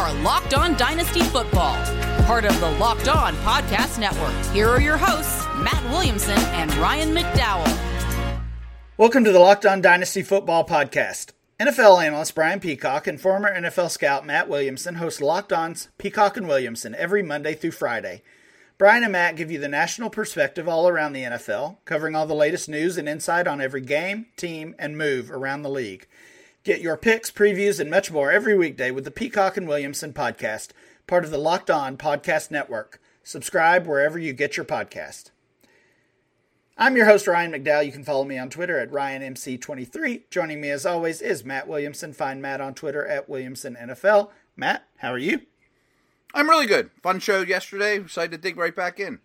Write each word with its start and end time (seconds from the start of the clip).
are 0.00 0.14
Locked 0.22 0.54
On 0.54 0.74
Dynasty 0.78 1.20
Football, 1.20 1.74
part 2.24 2.46
of 2.46 2.58
the 2.58 2.70
Locked 2.70 3.06
On 3.06 3.34
Podcast 3.36 3.98
Network. 3.98 4.32
Here 4.54 4.66
are 4.66 4.80
your 4.80 4.96
hosts, 4.96 5.44
Matt 5.62 5.84
Williamson 5.90 6.38
and 6.38 6.74
Ryan 6.76 7.14
McDowell. 7.14 8.40
Welcome 8.96 9.24
to 9.24 9.32
the 9.32 9.38
Locked 9.38 9.66
On 9.66 9.82
Dynasty 9.82 10.22
Football 10.22 10.66
Podcast. 10.66 11.32
NFL 11.60 12.02
analyst 12.02 12.34
Brian 12.34 12.60
Peacock 12.60 13.06
and 13.06 13.20
former 13.20 13.54
NFL 13.54 13.90
scout 13.90 14.24
Matt 14.24 14.48
Williamson 14.48 14.94
host 14.94 15.20
Locked 15.20 15.52
On's 15.52 15.88
Peacock 15.98 16.38
and 16.38 16.48
Williamson 16.48 16.94
every 16.94 17.22
Monday 17.22 17.52
through 17.52 17.72
Friday. 17.72 18.22
Brian 18.78 19.02
and 19.02 19.12
Matt 19.12 19.36
give 19.36 19.50
you 19.50 19.58
the 19.58 19.68
national 19.68 20.08
perspective 20.08 20.66
all 20.66 20.88
around 20.88 21.12
the 21.12 21.24
NFL, 21.24 21.76
covering 21.84 22.16
all 22.16 22.26
the 22.26 22.32
latest 22.32 22.70
news 22.70 22.96
and 22.96 23.06
insight 23.06 23.46
on 23.46 23.60
every 23.60 23.82
game, 23.82 24.28
team, 24.38 24.74
and 24.78 24.96
move 24.96 25.30
around 25.30 25.60
the 25.60 25.68
league. 25.68 26.06
Get 26.62 26.82
your 26.82 26.98
picks, 26.98 27.30
previews, 27.30 27.80
and 27.80 27.90
much 27.90 28.10
more 28.10 28.30
every 28.30 28.54
weekday 28.54 28.90
with 28.90 29.04
the 29.04 29.10
Peacock 29.10 29.56
and 29.56 29.66
Williamson 29.66 30.12
podcast, 30.12 30.72
part 31.06 31.24
of 31.24 31.30
the 31.30 31.38
Locked 31.38 31.70
On 31.70 31.96
Podcast 31.96 32.50
Network. 32.50 33.00
Subscribe 33.22 33.86
wherever 33.86 34.18
you 34.18 34.34
get 34.34 34.58
your 34.58 34.66
podcast. 34.66 35.30
I'm 36.76 36.98
your 36.98 37.06
host, 37.06 37.26
Ryan 37.26 37.52
McDowell. 37.52 37.86
You 37.86 37.92
can 37.92 38.04
follow 38.04 38.24
me 38.24 38.36
on 38.36 38.50
Twitter 38.50 38.78
at 38.78 38.90
RyanMC23. 38.90 40.24
Joining 40.28 40.60
me 40.60 40.68
as 40.68 40.84
always 40.84 41.22
is 41.22 41.46
Matt 41.46 41.66
Williamson. 41.66 42.12
Find 42.12 42.42
Matt 42.42 42.60
on 42.60 42.74
Twitter 42.74 43.06
at 43.06 43.26
WilliamsonNFL. 43.26 44.28
Matt, 44.54 44.84
how 44.98 45.12
are 45.12 45.18
you? 45.18 45.40
I'm 46.34 46.50
really 46.50 46.66
good. 46.66 46.90
Fun 47.02 47.20
show 47.20 47.40
yesterday. 47.40 47.96
Excited 47.96 48.32
to 48.32 48.38
dig 48.38 48.58
right 48.58 48.76
back 48.76 49.00
in. 49.00 49.20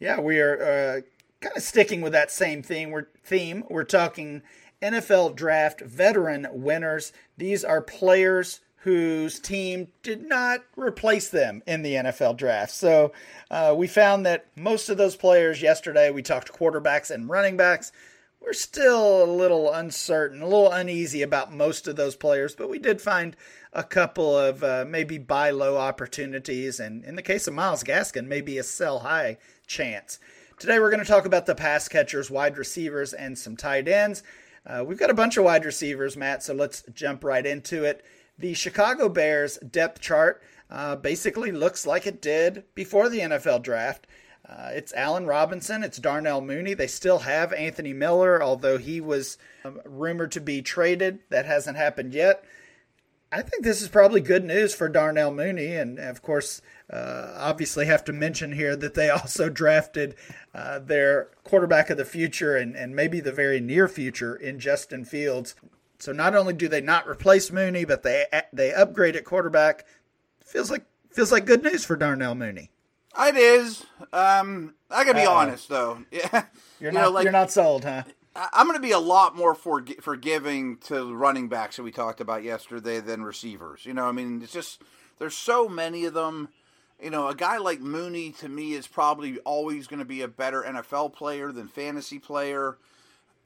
Yeah, 0.00 0.18
we 0.18 0.40
are 0.40 0.60
uh, 0.60 1.00
kind 1.40 1.56
of 1.56 1.62
sticking 1.62 2.00
with 2.00 2.12
that 2.12 2.32
same 2.32 2.60
theme. 2.60 2.90
We're 2.90 3.06
theme. 3.22 3.62
We're 3.70 3.84
talking 3.84 4.42
NFL 4.84 5.34
draft 5.34 5.80
veteran 5.80 6.46
winners. 6.52 7.12
These 7.38 7.64
are 7.64 7.80
players 7.80 8.60
whose 8.84 9.40
team 9.40 9.88
did 10.02 10.28
not 10.28 10.60
replace 10.76 11.30
them 11.30 11.62
in 11.66 11.80
the 11.80 11.94
NFL 11.94 12.36
draft. 12.36 12.70
So 12.70 13.12
uh, 13.50 13.74
we 13.74 13.86
found 13.86 14.26
that 14.26 14.46
most 14.56 14.90
of 14.90 14.98
those 14.98 15.16
players 15.16 15.62
yesterday, 15.62 16.10
we 16.10 16.20
talked 16.20 16.52
quarterbacks 16.52 17.10
and 17.10 17.30
running 17.30 17.56
backs. 17.56 17.92
We're 18.42 18.52
still 18.52 19.24
a 19.24 19.24
little 19.24 19.72
uncertain, 19.72 20.42
a 20.42 20.46
little 20.46 20.70
uneasy 20.70 21.22
about 21.22 21.50
most 21.50 21.88
of 21.88 21.96
those 21.96 22.14
players, 22.14 22.54
but 22.54 22.68
we 22.68 22.78
did 22.78 23.00
find 23.00 23.34
a 23.72 23.82
couple 23.82 24.38
of 24.38 24.62
uh, 24.62 24.84
maybe 24.86 25.16
buy 25.16 25.48
low 25.48 25.78
opportunities, 25.78 26.78
and 26.78 27.02
in 27.04 27.16
the 27.16 27.22
case 27.22 27.46
of 27.46 27.54
Myles 27.54 27.84
Gaskin, 27.84 28.26
maybe 28.26 28.58
a 28.58 28.62
sell 28.62 28.98
high 28.98 29.38
chance. 29.66 30.20
Today 30.58 30.78
we're 30.78 30.90
going 30.90 31.02
to 31.02 31.10
talk 31.10 31.24
about 31.24 31.46
the 31.46 31.54
pass 31.54 31.88
catchers, 31.88 32.30
wide 32.30 32.58
receivers, 32.58 33.14
and 33.14 33.38
some 33.38 33.56
tight 33.56 33.88
ends. 33.88 34.22
Uh, 34.66 34.84
we've 34.86 34.98
got 34.98 35.10
a 35.10 35.14
bunch 35.14 35.36
of 35.36 35.44
wide 35.44 35.64
receivers, 35.64 36.16
Matt, 36.16 36.42
so 36.42 36.54
let's 36.54 36.82
jump 36.94 37.22
right 37.22 37.44
into 37.44 37.84
it. 37.84 38.04
The 38.38 38.54
Chicago 38.54 39.08
Bears 39.08 39.58
depth 39.58 40.00
chart 40.00 40.42
uh, 40.70 40.96
basically 40.96 41.52
looks 41.52 41.86
like 41.86 42.06
it 42.06 42.22
did 42.22 42.64
before 42.74 43.08
the 43.08 43.20
NFL 43.20 43.62
draft. 43.62 44.06
Uh, 44.48 44.70
it's 44.72 44.92
Allen 44.94 45.26
Robinson, 45.26 45.82
it's 45.82 45.98
Darnell 45.98 46.40
Mooney. 46.40 46.74
They 46.74 46.86
still 46.86 47.20
have 47.20 47.52
Anthony 47.52 47.92
Miller, 47.92 48.42
although 48.42 48.76
he 48.78 49.00
was 49.00 49.38
um, 49.64 49.80
rumored 49.84 50.32
to 50.32 50.40
be 50.40 50.60
traded. 50.62 51.20
That 51.30 51.46
hasn't 51.46 51.76
happened 51.76 52.12
yet. 52.12 52.44
I 53.34 53.42
think 53.42 53.64
this 53.64 53.82
is 53.82 53.88
probably 53.88 54.20
good 54.20 54.44
news 54.44 54.74
for 54.74 54.88
Darnell 54.88 55.32
Mooney, 55.32 55.74
and 55.74 55.98
of 55.98 56.22
course, 56.22 56.62
uh, 56.88 57.34
obviously 57.36 57.86
have 57.86 58.04
to 58.04 58.12
mention 58.12 58.52
here 58.52 58.76
that 58.76 58.94
they 58.94 59.10
also 59.10 59.48
drafted 59.48 60.14
uh, 60.54 60.78
their 60.78 61.30
quarterback 61.42 61.90
of 61.90 61.96
the 61.96 62.04
future 62.04 62.56
and, 62.56 62.76
and 62.76 62.94
maybe 62.94 63.18
the 63.18 63.32
very 63.32 63.58
near 63.58 63.88
future 63.88 64.36
in 64.36 64.60
Justin 64.60 65.04
Fields. 65.04 65.56
So 65.98 66.12
not 66.12 66.36
only 66.36 66.52
do 66.52 66.68
they 66.68 66.80
not 66.80 67.08
replace 67.08 67.50
Mooney, 67.50 67.84
but 67.84 68.04
they 68.04 68.26
they 68.52 68.72
upgrade 68.72 69.16
at 69.16 69.24
quarterback. 69.24 69.84
Feels 70.44 70.70
like 70.70 70.84
feels 71.10 71.32
like 71.32 71.44
good 71.44 71.64
news 71.64 71.84
for 71.84 71.96
Darnell 71.96 72.34
Mooney. 72.36 72.70
It 73.18 73.36
is. 73.36 73.84
Um, 74.12 74.74
I 74.90 75.04
gotta 75.04 75.18
be 75.18 75.26
Uh-oh. 75.26 75.34
honest 75.34 75.68
though. 75.68 75.98
Yeah, 76.12 76.44
you're 76.80 76.92
you 76.92 76.98
not 76.98 77.04
know, 77.04 77.10
like, 77.10 77.24
you're 77.24 77.32
not 77.32 77.50
sold, 77.50 77.84
huh? 77.84 78.04
I'm 78.36 78.66
going 78.66 78.76
to 78.76 78.82
be 78.82 78.90
a 78.90 78.98
lot 78.98 79.36
more 79.36 79.54
for, 79.54 79.84
forgiving 80.00 80.78
to 80.88 81.14
running 81.14 81.48
backs 81.48 81.76
that 81.76 81.84
we 81.84 81.92
talked 81.92 82.20
about 82.20 82.42
yesterday 82.42 83.00
than 83.00 83.22
receivers. 83.22 83.86
You 83.86 83.94
know, 83.94 84.06
I 84.06 84.12
mean, 84.12 84.42
it's 84.42 84.52
just 84.52 84.82
there's 85.18 85.36
so 85.36 85.68
many 85.68 86.04
of 86.04 86.14
them. 86.14 86.48
You 87.00 87.10
know, 87.10 87.28
a 87.28 87.34
guy 87.34 87.58
like 87.58 87.80
Mooney 87.80 88.30
to 88.32 88.48
me 88.48 88.72
is 88.72 88.86
probably 88.86 89.38
always 89.40 89.86
going 89.86 89.98
to 89.98 90.04
be 90.04 90.22
a 90.22 90.28
better 90.28 90.62
NFL 90.62 91.12
player 91.12 91.52
than 91.52 91.68
fantasy 91.68 92.18
player. 92.18 92.78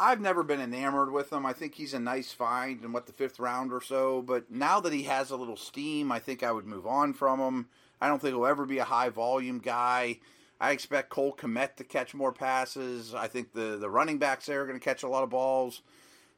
I've 0.00 0.20
never 0.20 0.42
been 0.42 0.60
enamored 0.60 1.10
with 1.10 1.32
him. 1.32 1.44
I 1.44 1.52
think 1.52 1.74
he's 1.74 1.92
a 1.92 1.98
nice 1.98 2.32
find 2.32 2.84
in 2.84 2.92
what 2.92 3.06
the 3.06 3.12
fifth 3.12 3.40
round 3.40 3.72
or 3.72 3.80
so. 3.80 4.22
But 4.22 4.50
now 4.50 4.80
that 4.80 4.92
he 4.92 5.04
has 5.04 5.30
a 5.30 5.36
little 5.36 5.56
steam, 5.56 6.12
I 6.12 6.18
think 6.20 6.42
I 6.42 6.52
would 6.52 6.66
move 6.66 6.86
on 6.86 7.14
from 7.14 7.40
him. 7.40 7.68
I 8.00 8.08
don't 8.08 8.20
think 8.20 8.34
he'll 8.34 8.46
ever 8.46 8.64
be 8.64 8.78
a 8.78 8.84
high 8.84 9.08
volume 9.08 9.58
guy. 9.58 10.20
I 10.60 10.72
expect 10.72 11.10
Cole 11.10 11.36
Kmet 11.36 11.76
to 11.76 11.84
catch 11.84 12.14
more 12.14 12.32
passes. 12.32 13.14
I 13.14 13.28
think 13.28 13.52
the, 13.52 13.76
the 13.78 13.88
running 13.88 14.18
backs 14.18 14.46
there 14.46 14.62
are 14.62 14.66
going 14.66 14.78
to 14.78 14.84
catch 14.84 15.02
a 15.02 15.08
lot 15.08 15.22
of 15.22 15.30
balls. 15.30 15.82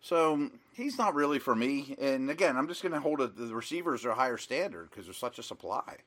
So 0.02 0.50
he's 0.74 0.98
not 0.98 1.14
really 1.14 1.38
for 1.38 1.54
me. 1.54 1.94
And 2.00 2.30
again, 2.30 2.56
I'm 2.56 2.68
just 2.68 2.82
going 2.82 2.92
to 2.92 3.00
hold 3.00 3.20
a, 3.20 3.28
the 3.28 3.54
receivers 3.54 4.02
to 4.02 4.10
a 4.10 4.14
higher 4.14 4.38
standard 4.38 4.90
because 4.90 5.06
there's 5.06 5.16
such 5.16 5.38
a 5.38 5.42
supply. 5.42 5.98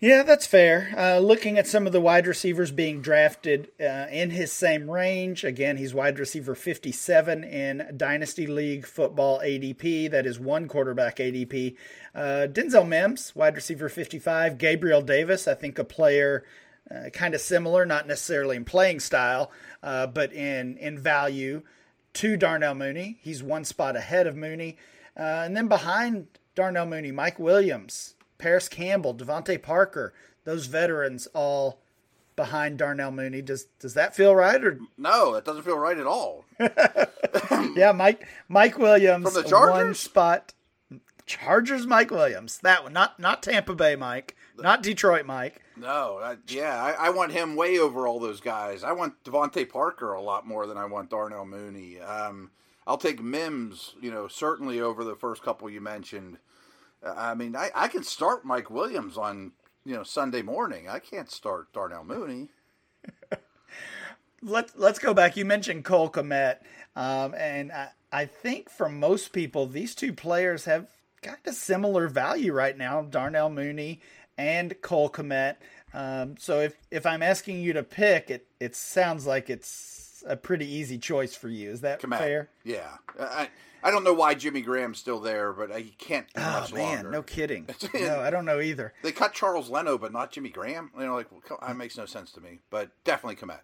Yeah, 0.00 0.22
that's 0.22 0.46
fair. 0.46 0.92
Uh, 0.96 1.18
looking 1.18 1.56
at 1.56 1.68
some 1.68 1.86
of 1.86 1.92
the 1.92 2.00
wide 2.00 2.26
receivers 2.26 2.70
being 2.72 3.00
drafted 3.00 3.70
uh, 3.80 4.06
in 4.10 4.30
his 4.30 4.52
same 4.52 4.90
range, 4.90 5.44
again, 5.44 5.76
he's 5.76 5.94
wide 5.94 6.18
receiver 6.18 6.54
57 6.54 7.44
in 7.44 7.94
Dynasty 7.96 8.46
League 8.46 8.86
football 8.86 9.40
ADP. 9.40 10.10
That 10.10 10.26
is 10.26 10.38
one 10.38 10.66
quarterback 10.68 11.16
ADP. 11.16 11.76
Uh, 12.14 12.48
Denzel 12.50 12.86
Mims, 12.86 13.34
wide 13.36 13.54
receiver 13.54 13.88
55. 13.88 14.58
Gabriel 14.58 15.00
Davis, 15.00 15.46
I 15.48 15.54
think 15.54 15.78
a 15.78 15.84
player 15.84 16.44
uh, 16.90 17.10
kind 17.10 17.34
of 17.34 17.40
similar, 17.40 17.86
not 17.86 18.06
necessarily 18.06 18.56
in 18.56 18.64
playing 18.64 19.00
style, 19.00 19.50
uh, 19.82 20.06
but 20.06 20.32
in 20.32 20.76
in 20.78 20.98
value 20.98 21.62
to 22.14 22.36
Darnell 22.36 22.74
Mooney. 22.74 23.18
He's 23.22 23.42
one 23.42 23.64
spot 23.64 23.96
ahead 23.96 24.26
of 24.26 24.36
Mooney, 24.36 24.76
uh, 25.16 25.42
and 25.44 25.56
then 25.56 25.68
behind 25.68 26.26
Darnell 26.54 26.86
Mooney, 26.86 27.10
Mike 27.10 27.38
Williams, 27.38 28.14
Parris 28.38 28.68
Campbell, 28.68 29.14
DeVante 29.14 29.60
Parker, 29.60 30.12
those 30.44 30.66
veterans 30.66 31.26
all 31.34 31.80
behind 32.36 32.78
Darnell 32.78 33.10
Mooney. 33.10 33.42
Does 33.42 33.64
does 33.78 33.94
that 33.94 34.14
feel 34.14 34.34
right 34.34 34.62
or 34.62 34.78
no? 34.96 35.34
It 35.34 35.44
doesn't 35.44 35.62
feel 35.62 35.78
right 35.78 35.98
at 35.98 36.06
all. 36.06 36.44
yeah, 37.76 37.92
Mike 37.92 38.26
Mike 38.48 38.78
Williams 38.78 39.32
from 39.32 39.42
the 39.42 39.48
Chargers 39.48 39.84
one 39.84 39.94
spot. 39.94 40.52
Chargers 41.26 41.86
Mike 41.86 42.10
Williams. 42.10 42.58
That 42.58 42.84
one, 42.84 42.92
not 42.92 43.18
not 43.18 43.42
Tampa 43.42 43.74
Bay 43.74 43.96
Mike, 43.96 44.36
not 44.56 44.82
Detroit 44.82 45.26
Mike. 45.26 45.60
No, 45.76 46.20
I, 46.22 46.36
yeah, 46.48 46.82
I, 46.82 47.06
I, 47.06 47.10
want 47.10 47.32
him 47.32 47.56
way 47.56 47.78
over 47.78 48.06
all 48.06 48.20
those 48.20 48.40
guys. 48.40 48.84
I 48.84 48.92
want 48.92 49.22
DeVante 49.24 49.68
Parker 49.68 50.12
a 50.12 50.22
lot 50.22 50.46
more 50.46 50.66
than 50.66 50.76
I 50.76 50.84
want 50.84 51.10
Darnell 51.10 51.44
Mooney. 51.44 51.98
Um, 52.00 52.52
I'll 52.86 52.98
take 52.98 53.22
Mims, 53.22 53.94
you 54.00 54.10
know, 54.10 54.28
certainly 54.28 54.80
over 54.80 55.02
the 55.02 55.16
first 55.16 55.42
couple 55.42 55.68
you 55.68 55.80
mentioned. 55.80 56.38
Uh, 57.04 57.14
I 57.16 57.34
mean, 57.34 57.56
I, 57.56 57.70
I 57.74 57.88
can 57.88 58.04
start 58.04 58.44
Mike 58.44 58.70
Williams 58.70 59.16
on 59.16 59.52
you 59.84 59.94
know 59.94 60.02
Sunday 60.02 60.42
morning. 60.42 60.88
I 60.88 60.98
can't 60.98 61.30
start 61.30 61.72
Darnell 61.72 62.04
Mooney. 62.04 62.50
let's 64.42 64.74
let's 64.76 64.98
go 64.98 65.14
back. 65.14 65.36
You 65.36 65.44
mentioned 65.44 65.84
Cole 65.84 66.10
Kmet, 66.10 66.58
um, 66.94 67.34
and 67.34 67.72
I, 67.72 67.88
I 68.12 68.26
think 68.26 68.70
for 68.70 68.88
most 68.88 69.32
people, 69.32 69.66
these 69.66 69.94
two 69.94 70.12
players 70.12 70.66
have 70.66 70.86
kind 71.22 71.38
of 71.46 71.54
similar 71.54 72.06
value 72.08 72.52
right 72.52 72.76
now. 72.76 73.02
Darnell 73.02 73.50
Mooney 73.50 74.00
and 74.36 74.80
Cole 74.82 75.10
Kmet. 75.10 75.56
Um, 75.92 76.36
so 76.38 76.60
if 76.60 76.76
if 76.90 77.06
I'm 77.06 77.22
asking 77.22 77.60
you 77.60 77.72
to 77.74 77.82
pick, 77.82 78.30
it 78.30 78.46
it 78.60 78.74
sounds 78.74 79.26
like 79.26 79.48
it's 79.48 80.24
a 80.26 80.36
pretty 80.36 80.66
easy 80.66 80.98
choice 80.98 81.34
for 81.34 81.48
you. 81.48 81.70
Is 81.70 81.82
that 81.82 82.00
Kmet. 82.00 82.18
fair? 82.18 82.50
Yeah. 82.64 82.96
I, 83.18 83.48
I 83.82 83.90
don't 83.90 84.02
know 84.02 84.14
why 84.14 84.34
Jimmy 84.34 84.62
Graham's 84.62 84.98
still 84.98 85.20
there, 85.20 85.52
but 85.52 85.70
he 85.78 85.90
can't 85.90 86.26
oh, 86.36 86.60
much 86.60 86.72
man, 86.72 86.94
longer. 86.94 87.10
No 87.10 87.22
kidding. 87.22 87.68
no, 87.94 88.20
I 88.20 88.30
don't 88.30 88.46
know 88.46 88.60
either. 88.60 88.94
They 89.02 89.12
cut 89.12 89.34
Charles 89.34 89.68
Leno, 89.68 89.98
but 89.98 90.10
not 90.10 90.32
Jimmy 90.32 90.48
Graham. 90.48 90.90
You 90.98 91.04
know, 91.04 91.14
like 91.14 91.30
well, 91.30 91.42
that 91.60 91.76
makes 91.76 91.98
no 91.98 92.06
sense 92.06 92.32
to 92.32 92.40
me. 92.40 92.60
But 92.70 92.90
definitely 93.04 93.36
Kmet. 93.36 93.60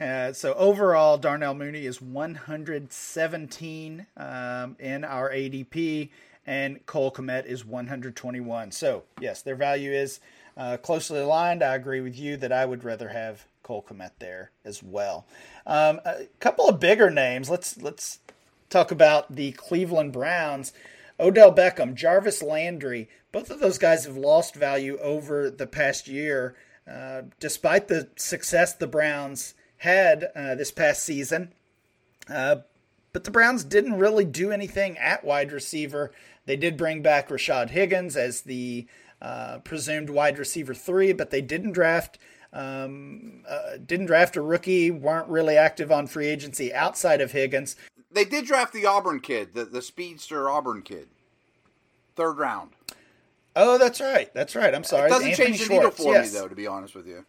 Uh, 0.00 0.32
so 0.32 0.54
overall, 0.54 1.16
Darnell 1.16 1.54
Mooney 1.54 1.86
is 1.86 2.02
117 2.02 4.06
um, 4.16 4.76
in 4.80 5.04
our 5.04 5.30
ADP 5.30 6.10
and 6.46 6.84
Cole 6.86 7.12
Kmet 7.12 7.46
is 7.46 7.64
121. 7.64 8.72
So, 8.72 9.04
yes, 9.20 9.42
their 9.42 9.56
value 9.56 9.92
is 9.92 10.20
uh, 10.56 10.76
closely 10.76 11.20
aligned. 11.20 11.62
I 11.62 11.74
agree 11.74 12.00
with 12.00 12.18
you 12.18 12.36
that 12.38 12.52
I 12.52 12.64
would 12.64 12.84
rather 12.84 13.08
have 13.08 13.46
Cole 13.62 13.84
Kmet 13.88 14.12
there 14.18 14.50
as 14.64 14.82
well. 14.82 15.26
Um, 15.66 16.00
a 16.04 16.26
couple 16.40 16.68
of 16.68 16.80
bigger 16.80 17.10
names. 17.10 17.48
Let's 17.48 17.80
let's 17.80 18.18
talk 18.70 18.90
about 18.90 19.34
the 19.34 19.52
Cleveland 19.52 20.12
Browns. 20.12 20.72
Odell 21.20 21.54
Beckham, 21.54 21.94
Jarvis 21.94 22.42
Landry, 22.42 23.08
both 23.30 23.50
of 23.50 23.60
those 23.60 23.78
guys 23.78 24.04
have 24.04 24.16
lost 24.16 24.54
value 24.54 24.98
over 24.98 25.50
the 25.50 25.66
past 25.66 26.08
year, 26.08 26.56
uh, 26.90 27.22
despite 27.38 27.88
the 27.88 28.08
success 28.16 28.74
the 28.74 28.86
Browns 28.86 29.54
had 29.78 30.30
uh, 30.34 30.54
this 30.54 30.72
past 30.72 31.02
season. 31.02 31.52
Uh, 32.28 32.56
but 33.12 33.24
the 33.24 33.30
Browns 33.30 33.64
didn't 33.64 33.98
really 33.98 34.24
do 34.24 34.50
anything 34.50 34.96
at 34.98 35.24
wide 35.24 35.52
receiver. 35.52 36.12
They 36.44 36.56
did 36.56 36.76
bring 36.76 37.02
back 37.02 37.28
Rashad 37.28 37.70
Higgins 37.70 38.16
as 38.16 38.42
the 38.42 38.86
uh, 39.20 39.58
presumed 39.58 40.10
wide 40.10 40.38
receiver 40.38 40.74
three, 40.74 41.12
but 41.12 41.30
they 41.30 41.40
didn't 41.40 41.72
draft 41.72 42.18
um, 42.52 43.44
uh, 43.48 43.78
didn't 43.84 44.06
draft 44.06 44.36
a 44.36 44.42
rookie. 44.42 44.90
weren't 44.90 45.28
really 45.28 45.56
active 45.56 45.90
on 45.90 46.06
free 46.06 46.26
agency 46.26 46.72
outside 46.74 47.20
of 47.20 47.32
Higgins. 47.32 47.76
They 48.10 48.24
did 48.24 48.44
draft 48.44 48.74
the 48.74 48.84
Auburn 48.84 49.20
kid, 49.20 49.54
the, 49.54 49.64
the 49.64 49.80
speedster 49.80 50.50
Auburn 50.50 50.82
kid, 50.82 51.08
third 52.14 52.34
round. 52.34 52.72
Oh, 53.56 53.78
that's 53.78 54.00
right. 54.00 54.32
That's 54.34 54.54
right. 54.54 54.74
I'm 54.74 54.84
sorry. 54.84 55.06
It 55.06 55.10
doesn't 55.10 55.30
Anthony 55.30 55.46
change 55.46 55.58
the 55.60 55.64
Schwartz. 55.66 55.98
needle 55.98 56.12
for 56.12 56.14
yes. 56.14 56.32
me, 56.32 56.38
though, 56.38 56.48
to 56.48 56.54
be 56.54 56.66
honest 56.66 56.94
with 56.94 57.06
you. 57.06 57.24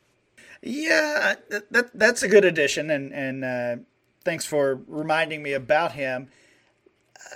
Yeah, 0.62 1.36
that, 1.50 1.72
that 1.72 1.90
that's 1.94 2.24
a 2.24 2.30
good 2.30 2.46
addition, 2.46 2.90
and 2.90 3.14
and 3.14 3.44
uh, 3.44 3.76
thanks 4.24 4.46
for 4.46 4.82
reminding 4.88 5.44
me 5.44 5.54
about 5.54 5.92
him. 5.92 6.30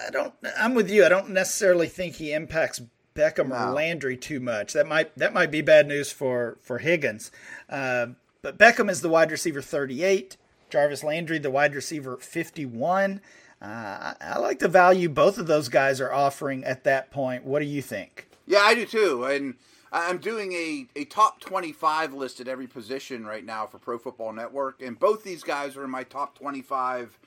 I 0.06 0.10
don't. 0.10 0.34
I'm 0.58 0.74
with 0.74 0.90
you. 0.90 1.06
I 1.06 1.10
don't 1.10 1.30
necessarily 1.30 1.88
think 1.88 2.16
he 2.16 2.34
impacts 2.34 2.82
Beckham 3.16 3.52
or 3.52 3.74
Landry 3.74 4.16
too 4.16 4.40
much. 4.40 4.74
That 4.74 4.88
might 4.88 5.16
that 5.18 5.34
might 5.34 5.52
be 5.52 5.62
bad 5.62 5.88
news 5.88 6.12
for 6.12 6.58
for 6.62 6.80
Higgins. 6.80 7.32
Uh, 7.70 8.08
but 8.42 8.58
Beckham 8.58 8.90
is 8.90 9.02
the 9.02 9.10
wide 9.10 9.32
receiver 9.32 9.62
38. 9.62 10.38
Jarvis 10.70 11.04
Landry 11.04 11.40
the 11.40 11.52
wide 11.52 11.74
receiver 11.74 12.18
51. 12.18 13.22
Uh, 13.60 13.66
I, 13.66 14.16
I 14.22 14.40
like 14.40 14.60
the 14.60 14.68
value 14.68 15.10
both 15.10 15.38
of 15.38 15.48
those 15.48 15.70
guys 15.70 16.00
are 16.00 16.14
offering 16.14 16.64
at 16.64 16.84
that 16.84 17.10
point. 17.10 17.44
What 17.44 17.60
do 17.60 17.66
you 17.66 17.82
think? 17.82 18.28
Yeah, 18.46 18.60
I 18.60 18.76
do 18.76 18.86
too. 18.86 19.26
And 19.26 19.56
I'm 19.92 20.20
doing 20.20 20.54
a, 20.54 20.88
a 20.96 21.06
top 21.06 21.40
25 21.40 22.14
list 22.14 22.40
at 22.40 22.48
every 22.48 22.68
position 22.68 23.26
right 23.26 23.44
now 23.44 23.66
for 23.66 23.80
Pro 23.80 23.98
Football 23.98 24.34
Network. 24.34 24.82
And 24.82 25.00
both 25.00 25.24
these 25.24 25.44
guys 25.44 25.76
are 25.76 25.84
in 25.84 25.90
my 25.90 26.04
top 26.04 26.38
25 26.38 27.18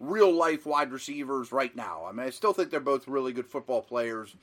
real 0.00 0.32
life 0.32 0.66
wide 0.66 0.90
receivers 0.90 1.52
right 1.52 1.76
now. 1.76 2.04
I 2.08 2.12
mean, 2.12 2.26
I 2.26 2.30
still 2.30 2.52
think 2.52 2.70
they're 2.70 2.80
both 2.80 3.06
really 3.06 3.32
good 3.32 3.46
football 3.46 3.82
players. 3.82 4.34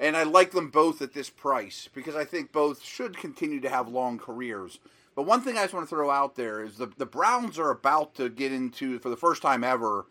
And 0.00 0.16
I 0.16 0.24
like 0.24 0.50
them 0.50 0.70
both 0.70 1.00
at 1.02 1.12
this 1.12 1.30
price 1.30 1.88
because 1.94 2.16
I 2.16 2.24
think 2.24 2.50
both 2.50 2.82
should 2.82 3.16
continue 3.16 3.60
to 3.60 3.68
have 3.68 3.86
long 3.86 4.18
careers. 4.18 4.80
But 5.14 5.26
one 5.26 5.42
thing 5.42 5.56
I 5.56 5.62
just 5.62 5.74
want 5.74 5.88
to 5.88 5.94
throw 5.94 6.10
out 6.10 6.34
there 6.34 6.64
is 6.64 6.78
the, 6.78 6.90
the 6.98 7.06
Browns 7.06 7.58
are 7.58 7.70
about 7.70 8.14
to 8.16 8.28
get 8.28 8.52
into, 8.52 8.98
for 8.98 9.08
the 9.08 9.16
first 9.16 9.42
time 9.42 9.62
ever, 9.62 10.06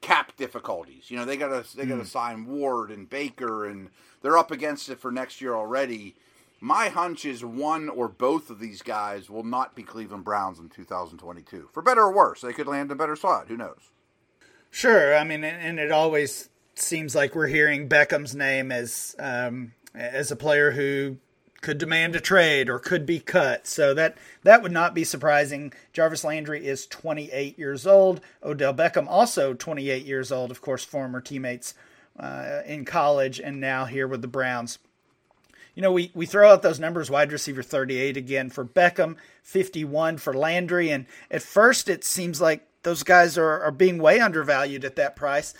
cap 0.00 0.34
difficulties. 0.36 1.10
You 1.10 1.18
know, 1.18 1.24
they 1.24 1.36
got 1.36 1.48
to 1.48 1.76
they 1.76 1.84
got 1.84 1.96
to 1.96 2.02
hmm. 2.02 2.06
sign 2.06 2.46
Ward 2.46 2.90
and 2.90 3.08
Baker, 3.08 3.66
and 3.66 3.90
they're 4.22 4.38
up 4.38 4.50
against 4.50 4.88
it 4.88 5.00
for 5.00 5.12
next 5.12 5.40
year 5.40 5.54
already. 5.54 6.14
My 6.58 6.88
hunch 6.88 7.26
is 7.26 7.44
one 7.44 7.90
or 7.90 8.08
both 8.08 8.48
of 8.48 8.60
these 8.60 8.80
guys 8.80 9.28
will 9.28 9.44
not 9.44 9.74
be 9.74 9.82
Cleveland 9.82 10.24
Browns 10.24 10.58
in 10.58 10.70
2022, 10.70 11.68
for 11.72 11.82
better 11.82 12.02
or 12.02 12.12
worse. 12.12 12.40
They 12.40 12.54
could 12.54 12.66
land 12.66 12.90
a 12.90 12.94
better 12.94 13.14
slot. 13.14 13.48
Who 13.48 13.58
knows? 13.58 13.90
Sure. 14.70 15.16
I 15.16 15.24
mean, 15.24 15.44
and 15.44 15.78
it 15.78 15.90
always 15.90 16.48
seems 16.74 17.14
like 17.14 17.34
we're 17.34 17.46
hearing 17.46 17.88
Beckham's 17.88 18.34
name 18.34 18.70
as 18.70 19.16
um, 19.18 19.72
as 19.94 20.30
a 20.30 20.36
player 20.36 20.72
who 20.72 21.16
could 21.62 21.78
demand 21.78 22.14
a 22.14 22.20
trade 22.20 22.68
or 22.68 22.78
could 22.78 23.06
be 23.06 23.18
cut. 23.18 23.66
So 23.66 23.94
that 23.94 24.16
that 24.42 24.62
would 24.62 24.72
not 24.72 24.94
be 24.94 25.04
surprising. 25.04 25.72
Jarvis 25.92 26.24
Landry 26.24 26.66
is 26.66 26.86
28 26.86 27.58
years 27.58 27.86
old. 27.86 28.20
Odell 28.42 28.74
Beckham 28.74 29.06
also 29.08 29.54
28 29.54 30.04
years 30.04 30.30
old. 30.30 30.50
Of 30.50 30.60
course, 30.60 30.84
former 30.84 31.20
teammates 31.20 31.74
uh, 32.18 32.62
in 32.66 32.84
college 32.84 33.40
and 33.40 33.60
now 33.60 33.86
here 33.86 34.06
with 34.06 34.22
the 34.22 34.28
Browns. 34.28 34.78
You 35.74 35.82
know, 35.82 35.92
we, 35.92 36.10
we 36.14 36.24
throw 36.24 36.50
out 36.50 36.62
those 36.62 36.80
numbers 36.80 37.10
wide 37.10 37.32
receiver 37.32 37.62
38 37.62 38.16
again 38.16 38.48
for 38.48 38.64
Beckham, 38.64 39.16
51 39.42 40.16
for 40.16 40.32
Landry. 40.32 40.90
And 40.90 41.04
at 41.30 41.42
first, 41.42 41.90
it 41.90 42.02
seems 42.02 42.40
like 42.40 42.66
those 42.86 43.02
guys 43.02 43.36
are, 43.36 43.62
are 43.62 43.72
being 43.72 43.98
way 43.98 44.20
undervalued 44.20 44.84
at 44.84 44.94
that 44.94 45.16
price. 45.16 45.54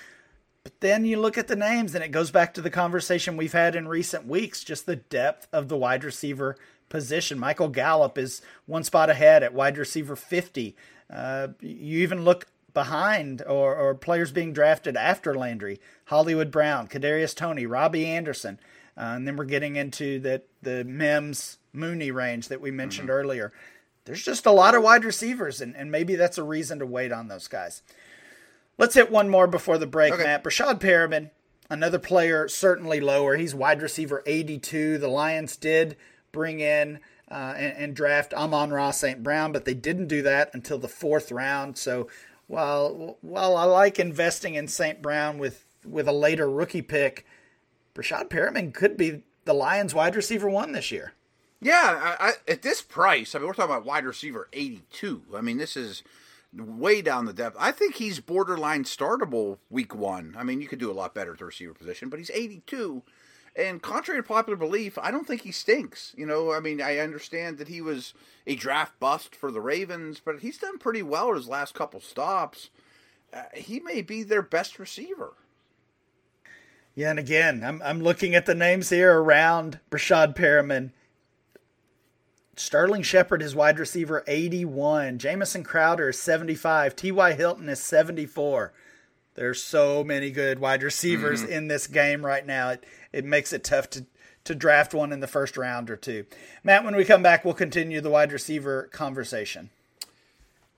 But 0.63 0.79
then 0.79 1.05
you 1.05 1.19
look 1.19 1.37
at 1.37 1.49
the 1.49 1.57
names, 1.57 1.93
and 1.93 2.05
it 2.05 2.13
goes 2.13 2.31
back 2.31 2.55
to 2.55 2.61
the 2.61 2.71
conversation 2.71 3.37
we've 3.37 3.53
had 3.53 3.75
in 3.75 3.89
recent 3.89 4.29
weeks 4.29 4.63
just 4.63 4.87
the 4.87 4.95
depth 4.95 5.49
of 5.53 5.67
the 5.67 5.77
wide 5.77 6.05
receiver 6.05 6.57
position. 6.89 7.37
Michael 7.37 7.69
Gallup 7.69 8.17
is 8.17 8.43
one 8.67 8.85
spot 8.85 9.11
ahead 9.11 9.43
at 9.43 9.53
wide 9.53 9.77
receiver 9.77 10.15
50. 10.15 10.77
Uh, 11.13 11.49
you 11.61 11.99
even 11.99 12.23
look 12.25 12.47
behind 12.73 13.43
or, 13.43 13.75
or 13.75 13.97
players 13.97 14.31
being 14.31 14.53
drafted 14.53 14.97
after 14.97 15.35
Landry 15.35 15.81
Hollywood 16.05 16.53
Brown, 16.53 16.87
Kadarius 16.87 17.35
Toney, 17.35 17.67
Robbie 17.67 18.07
Anderson. 18.07 18.61
Uh, 18.97 19.15
and 19.17 19.27
then 19.27 19.35
we're 19.35 19.47
getting 19.47 19.75
into 19.75 20.21
the, 20.21 20.43
the 20.63 20.85
Mims 20.85 21.59
Mooney 21.73 22.13
range 22.13 22.47
that 22.49 22.61
we 22.61 22.71
mentioned 22.71 23.11
earlier. 23.11 23.53
There's 24.07 24.25
just 24.25 24.47
a 24.47 24.53
lot 24.53 24.75
of 24.75 24.83
wide 24.83 25.05
receivers, 25.05 25.61
and, 25.61 25.77
and 25.77 25.91
maybe 25.91 26.15
that's 26.17 26.39
a 26.39 26.43
reason 26.45 26.79
to 26.79 26.87
wait 26.87 27.13
on 27.13 27.29
those 27.29 27.49
guys. 27.49 27.83
Let's 28.79 28.95
hit 28.95 29.11
one 29.11 29.29
more 29.29 29.47
before 29.47 29.79
the 29.79 29.87
break, 29.87 30.15
Okay. 30.15 30.23
Matt. 30.23 30.45
Breshad 30.45 30.81
Perriman, 30.81 31.31
another 31.69 31.99
player 31.99 32.47
certainly 32.49 33.01
lower. 33.01 33.37
He's 33.37 33.55
wide 33.55 33.83
receiver 33.83 34.23
82. 34.25 34.99
The 34.99 35.09
Lions 35.09 35.57
did 35.57 35.97
bring 36.31 36.61
in 36.61 37.01
uh, 37.31 37.55
and, 37.57 37.77
and 37.77 37.97
draft 37.97 38.33
Amon-Ra 38.33 38.93
St. 38.93 39.23
Brown, 39.23 39.53
but 39.53 39.65
they 39.65 39.75
didn't 39.75 40.07
do 40.07 40.23
that 40.23 40.51
until 40.55 40.79
the 40.79 40.89
fourth 40.89 41.33
round. 41.33 41.77
So 41.77 42.09
while 42.47 43.17
while 43.23 43.57
I 43.57 43.65
like 43.65 43.99
investing 43.99 44.55
in 44.55 44.69
St. 44.69 45.03
Brown 45.03 45.39
with, 45.39 45.65
with 45.85 46.07
a 46.07 46.13
later 46.13 46.49
rookie 46.49 46.83
pick, 46.83 47.27
Breshad 47.95 48.29
Perriman 48.29 48.73
could 48.73 48.97
be 48.97 49.23
the 49.47 49.55
Lions 49.55 49.95
wide 49.95 50.15
receiver 50.15 50.49
one 50.49 50.73
this 50.73 50.93
year. 50.93 51.15
Yeah, 51.61 52.17
I, 52.21 52.29
I, 52.29 52.33
at 52.49 52.63
this 52.63 52.83
price, 52.83 53.35
I 53.35 53.39
mean, 53.39 53.49
we're 53.49 53.55
talking 53.55 53.75
about 53.75 53.87
wide 53.87 54.05
receiver 54.05 54.49
82. 54.53 55.23
I 55.35 55.41
mean, 55.41 55.57
this 55.57 55.77
is 55.77 56.03
way 56.55 57.03
down 57.03 57.25
the 57.25 57.33
depth. 57.33 57.57
I 57.59 57.73
think 57.73 57.95
he's 57.95 58.21
borderline 58.21 58.85
startable 58.85 59.59
week 59.71 59.95
one. 59.95 60.35
I 60.39 60.45
mean, 60.45 60.61
you 60.61 60.69
could 60.69 60.79
do 60.79 60.91
a 60.91 60.95
lot 60.95 61.15
better 61.15 61.33
at 61.33 61.39
the 61.39 61.45
receiver 61.47 61.75
position, 61.75 62.09
but 62.09 62.19
he's 62.19 62.31
82. 62.31 63.03
And 63.57 63.81
contrary 63.81 64.21
to 64.21 64.27
popular 64.29 64.57
belief, 64.57 64.99
I 64.99 65.11
don't 65.11 65.27
think 65.27 65.43
he 65.43 65.53
stinks. 65.53 66.13
You 66.17 66.27
know, 66.27 66.53
I 66.53 66.61
mean, 66.61 66.83
I 66.83 66.99
understand 66.99 67.57
that 67.59 67.69
he 67.69 67.81
was 67.81 68.13
a 68.47 68.55
draft 68.55 69.01
bust 69.01 69.35
for 69.35 69.51
the 69.51 69.63
Ravens, 69.63 70.21
but 70.23 70.41
he's 70.41 70.59
done 70.59 70.79
pretty 70.79 71.03
well 71.03 71.35
his 71.35 71.49
last 71.49 71.75
couple 71.75 72.01
stops. 72.01 72.69
Uh, 73.33 73.45
he 73.55 73.81
may 73.81 74.03
be 74.03 74.23
their 74.23 74.43
best 74.43 74.79
receiver. 74.79 75.33
Yeah, 76.95 77.11
and 77.11 77.19
again, 77.19 77.63
I'm 77.65 77.83
I'm 77.83 78.01
looking 78.01 78.35
at 78.35 78.47
the 78.47 78.55
names 78.55 78.89
here 78.89 79.21
around 79.21 79.81
Breshad 79.91 80.35
Perriman. 80.35 80.93
Sterling 82.57 83.03
Shepard 83.03 83.43
is 83.43 83.55
wide 83.55 83.79
receiver 83.79 84.25
81. 84.27 85.19
Jamison 85.19 85.63
Crowder 85.63 86.09
is 86.09 86.21
75. 86.21 86.97
T.Y. 86.97 87.33
Hilton 87.35 87.69
is 87.69 87.81
74. 87.81 88.73
There's 89.35 89.63
so 89.63 90.03
many 90.03 90.31
good 90.31 90.59
wide 90.59 90.83
receivers 90.83 91.43
mm-hmm. 91.43 91.53
in 91.53 91.69
this 91.69 91.87
game 91.87 92.25
right 92.25 92.45
now. 92.47 92.71
It 92.71 92.85
it 93.13 93.25
makes 93.25 93.53
it 93.53 93.63
tough 93.63 93.91
to 93.91 94.07
to 94.45 94.55
draft 94.55 94.95
one 94.95 95.13
in 95.13 95.21
the 95.21 95.27
first 95.27 95.57
round 95.59 95.91
or 95.91 95.97
two. 95.97 96.25
Matt, 96.65 96.85
when 96.85 96.97
we 96.97 97.05
come 97.05 97.23
back, 97.23 97.45
we'll 97.45 97.53
continue 97.53 98.01
the 98.01 98.11
wide 98.11 98.33
receiver 98.33 98.89
conversation. 98.93 99.71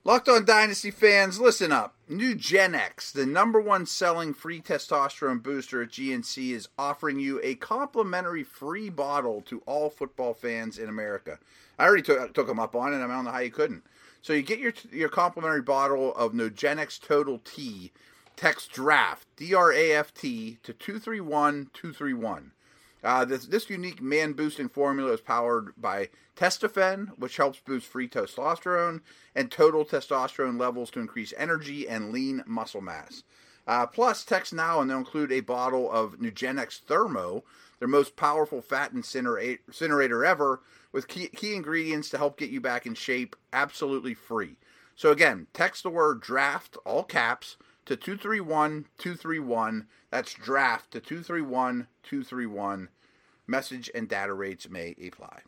Locked 0.03 0.27
on 0.27 0.43
Dynasty 0.43 0.91
fans, 0.91 1.39
listen 1.39 1.71
up. 1.71 1.93
Nugenix, 2.09 3.11
the 3.11 3.25
number 3.25 3.61
one 3.61 3.85
selling 3.85 4.33
free 4.33 4.59
testosterone 4.59 5.43
booster 5.43 5.83
at 5.83 5.89
GNC, 5.89 6.51
is 6.51 6.69
offering 6.77 7.19
you 7.19 7.39
a 7.43 7.55
complimentary 7.55 8.43
free 8.43 8.89
bottle 8.89 9.41
to 9.41 9.61
all 9.65 9.89
football 9.89 10.33
fans 10.33 10.77
in 10.77 10.89
America. 10.89 11.37
I 11.79 11.85
already 11.85 12.03
took, 12.03 12.33
took 12.35 12.45
them 12.47 12.59
up 12.59 12.75
on 12.75 12.93
it. 12.93 12.97
I 12.97 13.07
don't 13.07 13.25
know 13.25 13.31
how 13.31 13.39
you 13.39 13.49
couldn't. 13.49 13.83
So 14.21 14.33
you 14.33 14.43
get 14.43 14.59
your 14.59 14.73
your 14.91 15.09
complimentary 15.09 15.63
bottle 15.63 16.13
of 16.15 16.33
Nugenix 16.33 16.99
Total 16.99 17.39
T. 17.39 17.91
Text 18.35 18.71
draft 18.71 19.27
D 19.35 19.53
R 19.53 19.73
A 19.73 19.91
F 19.93 20.13
T 20.13 20.59
to 20.63 20.71
two 20.71 20.99
three 20.99 21.19
one 21.19 21.69
two 21.73 21.91
three 21.91 22.13
one. 22.13 22.51
Uh, 23.03 23.23
this, 23.25 23.45
this 23.45 23.69
unique 23.69 24.01
man 24.01 24.33
boosting 24.33 24.69
formula 24.69 25.11
is 25.13 25.21
powered 25.21 25.73
by 25.77 26.09
Testofen, 26.35 27.17
which 27.17 27.37
helps 27.37 27.59
boost 27.59 27.87
free 27.87 28.09
testosterone 28.09 29.01
and 29.35 29.49
total 29.49 29.85
testosterone 29.85 30.59
levels 30.59 30.91
to 30.91 30.99
increase 30.99 31.33
energy 31.37 31.87
and 31.87 32.11
lean 32.11 32.43
muscle 32.45 32.81
mass. 32.81 33.23
Uh, 33.67 33.85
plus, 33.85 34.25
text 34.25 34.53
now 34.53 34.81
and 34.81 34.89
they'll 34.89 34.97
include 34.97 35.31
a 35.31 35.39
bottle 35.41 35.91
of 35.91 36.19
Nugenix 36.19 36.79
Thermo, 36.79 37.43
their 37.79 37.87
most 37.87 38.15
powerful 38.15 38.61
fat 38.61 38.91
incinerator 38.93 40.25
ever, 40.25 40.61
with 40.91 41.07
key, 41.07 41.27
key 41.27 41.55
ingredients 41.55 42.09
to 42.09 42.17
help 42.17 42.37
get 42.37 42.49
you 42.49 42.61
back 42.61 42.85
in 42.85 42.93
shape 42.93 43.35
absolutely 43.53 44.13
free. 44.13 44.57
So, 44.95 45.11
again, 45.11 45.47
text 45.53 45.83
the 45.83 45.89
word 45.89 46.21
draft, 46.21 46.77
all 46.85 47.03
caps, 47.03 47.57
to 47.85 47.95
231 47.95 48.85
231. 48.97 49.87
That's 50.11 50.33
draft 50.33 50.91
to 50.91 50.99
231 50.99 51.87
231. 52.03 52.89
Message 53.47 53.89
and 53.95 54.07
data 54.07 54.33
rates 54.33 54.69
may 54.69 54.95
apply. 55.05 55.41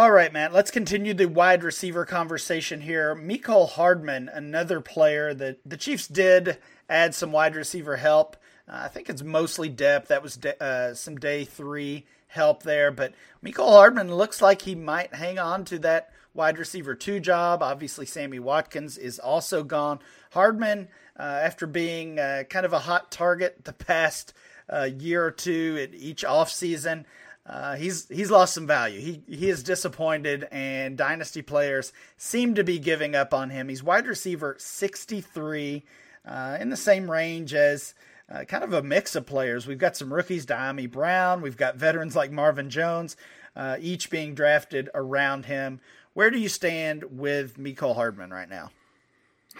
All 0.00 0.10
right, 0.10 0.32
Matt, 0.32 0.54
let's 0.54 0.70
continue 0.70 1.12
the 1.12 1.26
wide 1.26 1.62
receiver 1.62 2.06
conversation 2.06 2.80
here. 2.80 3.14
Mecole 3.14 3.68
Hardman, 3.68 4.30
another 4.32 4.80
player 4.80 5.34
that 5.34 5.58
the 5.66 5.76
Chiefs 5.76 6.08
did 6.08 6.56
add 6.88 7.14
some 7.14 7.32
wide 7.32 7.54
receiver 7.54 7.96
help. 7.96 8.38
Uh, 8.66 8.80
I 8.84 8.88
think 8.88 9.10
it's 9.10 9.22
mostly 9.22 9.68
depth. 9.68 10.08
That 10.08 10.22
was 10.22 10.38
de- 10.38 10.58
uh, 10.58 10.94
some 10.94 11.16
day 11.16 11.44
three 11.44 12.06
help 12.28 12.62
there. 12.62 12.90
But 12.90 13.12
Mecole 13.44 13.72
Hardman 13.72 14.14
looks 14.14 14.40
like 14.40 14.62
he 14.62 14.74
might 14.74 15.14
hang 15.14 15.38
on 15.38 15.66
to 15.66 15.78
that 15.80 16.14
wide 16.32 16.56
receiver 16.56 16.94
two 16.94 17.20
job. 17.20 17.62
Obviously, 17.62 18.06
Sammy 18.06 18.38
Watkins 18.38 18.96
is 18.96 19.18
also 19.18 19.62
gone. 19.62 19.98
Hardman, 20.30 20.88
uh, 21.18 21.24
after 21.24 21.66
being 21.66 22.18
uh, 22.18 22.44
kind 22.48 22.64
of 22.64 22.72
a 22.72 22.78
hot 22.78 23.12
target 23.12 23.66
the 23.66 23.74
past 23.74 24.32
uh, 24.72 24.84
year 24.84 25.26
or 25.26 25.30
two 25.30 25.78
at 25.78 25.92
each 25.92 26.24
offseason, 26.24 27.04
uh, 27.50 27.74
he's 27.74 28.08
he's 28.08 28.30
lost 28.30 28.54
some 28.54 28.66
value. 28.66 29.00
He 29.00 29.22
he 29.26 29.50
is 29.50 29.64
disappointed, 29.64 30.46
and 30.52 30.96
dynasty 30.96 31.42
players 31.42 31.92
seem 32.16 32.54
to 32.54 32.62
be 32.62 32.78
giving 32.78 33.16
up 33.16 33.34
on 33.34 33.50
him. 33.50 33.68
He's 33.68 33.82
wide 33.82 34.06
receiver 34.06 34.54
63, 34.56 35.82
uh, 36.24 36.58
in 36.60 36.70
the 36.70 36.76
same 36.76 37.10
range 37.10 37.52
as 37.52 37.94
uh, 38.30 38.44
kind 38.44 38.62
of 38.62 38.72
a 38.72 38.84
mix 38.84 39.16
of 39.16 39.26
players. 39.26 39.66
We've 39.66 39.78
got 39.78 39.96
some 39.96 40.14
rookies, 40.14 40.46
Dyami 40.46 40.88
Brown. 40.88 41.42
We've 41.42 41.56
got 41.56 41.74
veterans 41.74 42.14
like 42.14 42.30
Marvin 42.30 42.70
Jones, 42.70 43.16
uh, 43.56 43.78
each 43.80 44.10
being 44.10 44.36
drafted 44.36 44.88
around 44.94 45.46
him. 45.46 45.80
Where 46.14 46.30
do 46.30 46.38
you 46.38 46.48
stand 46.48 47.18
with 47.18 47.58
Mecole 47.58 47.96
Hardman 47.96 48.30
right 48.30 48.48
now? 48.48 48.70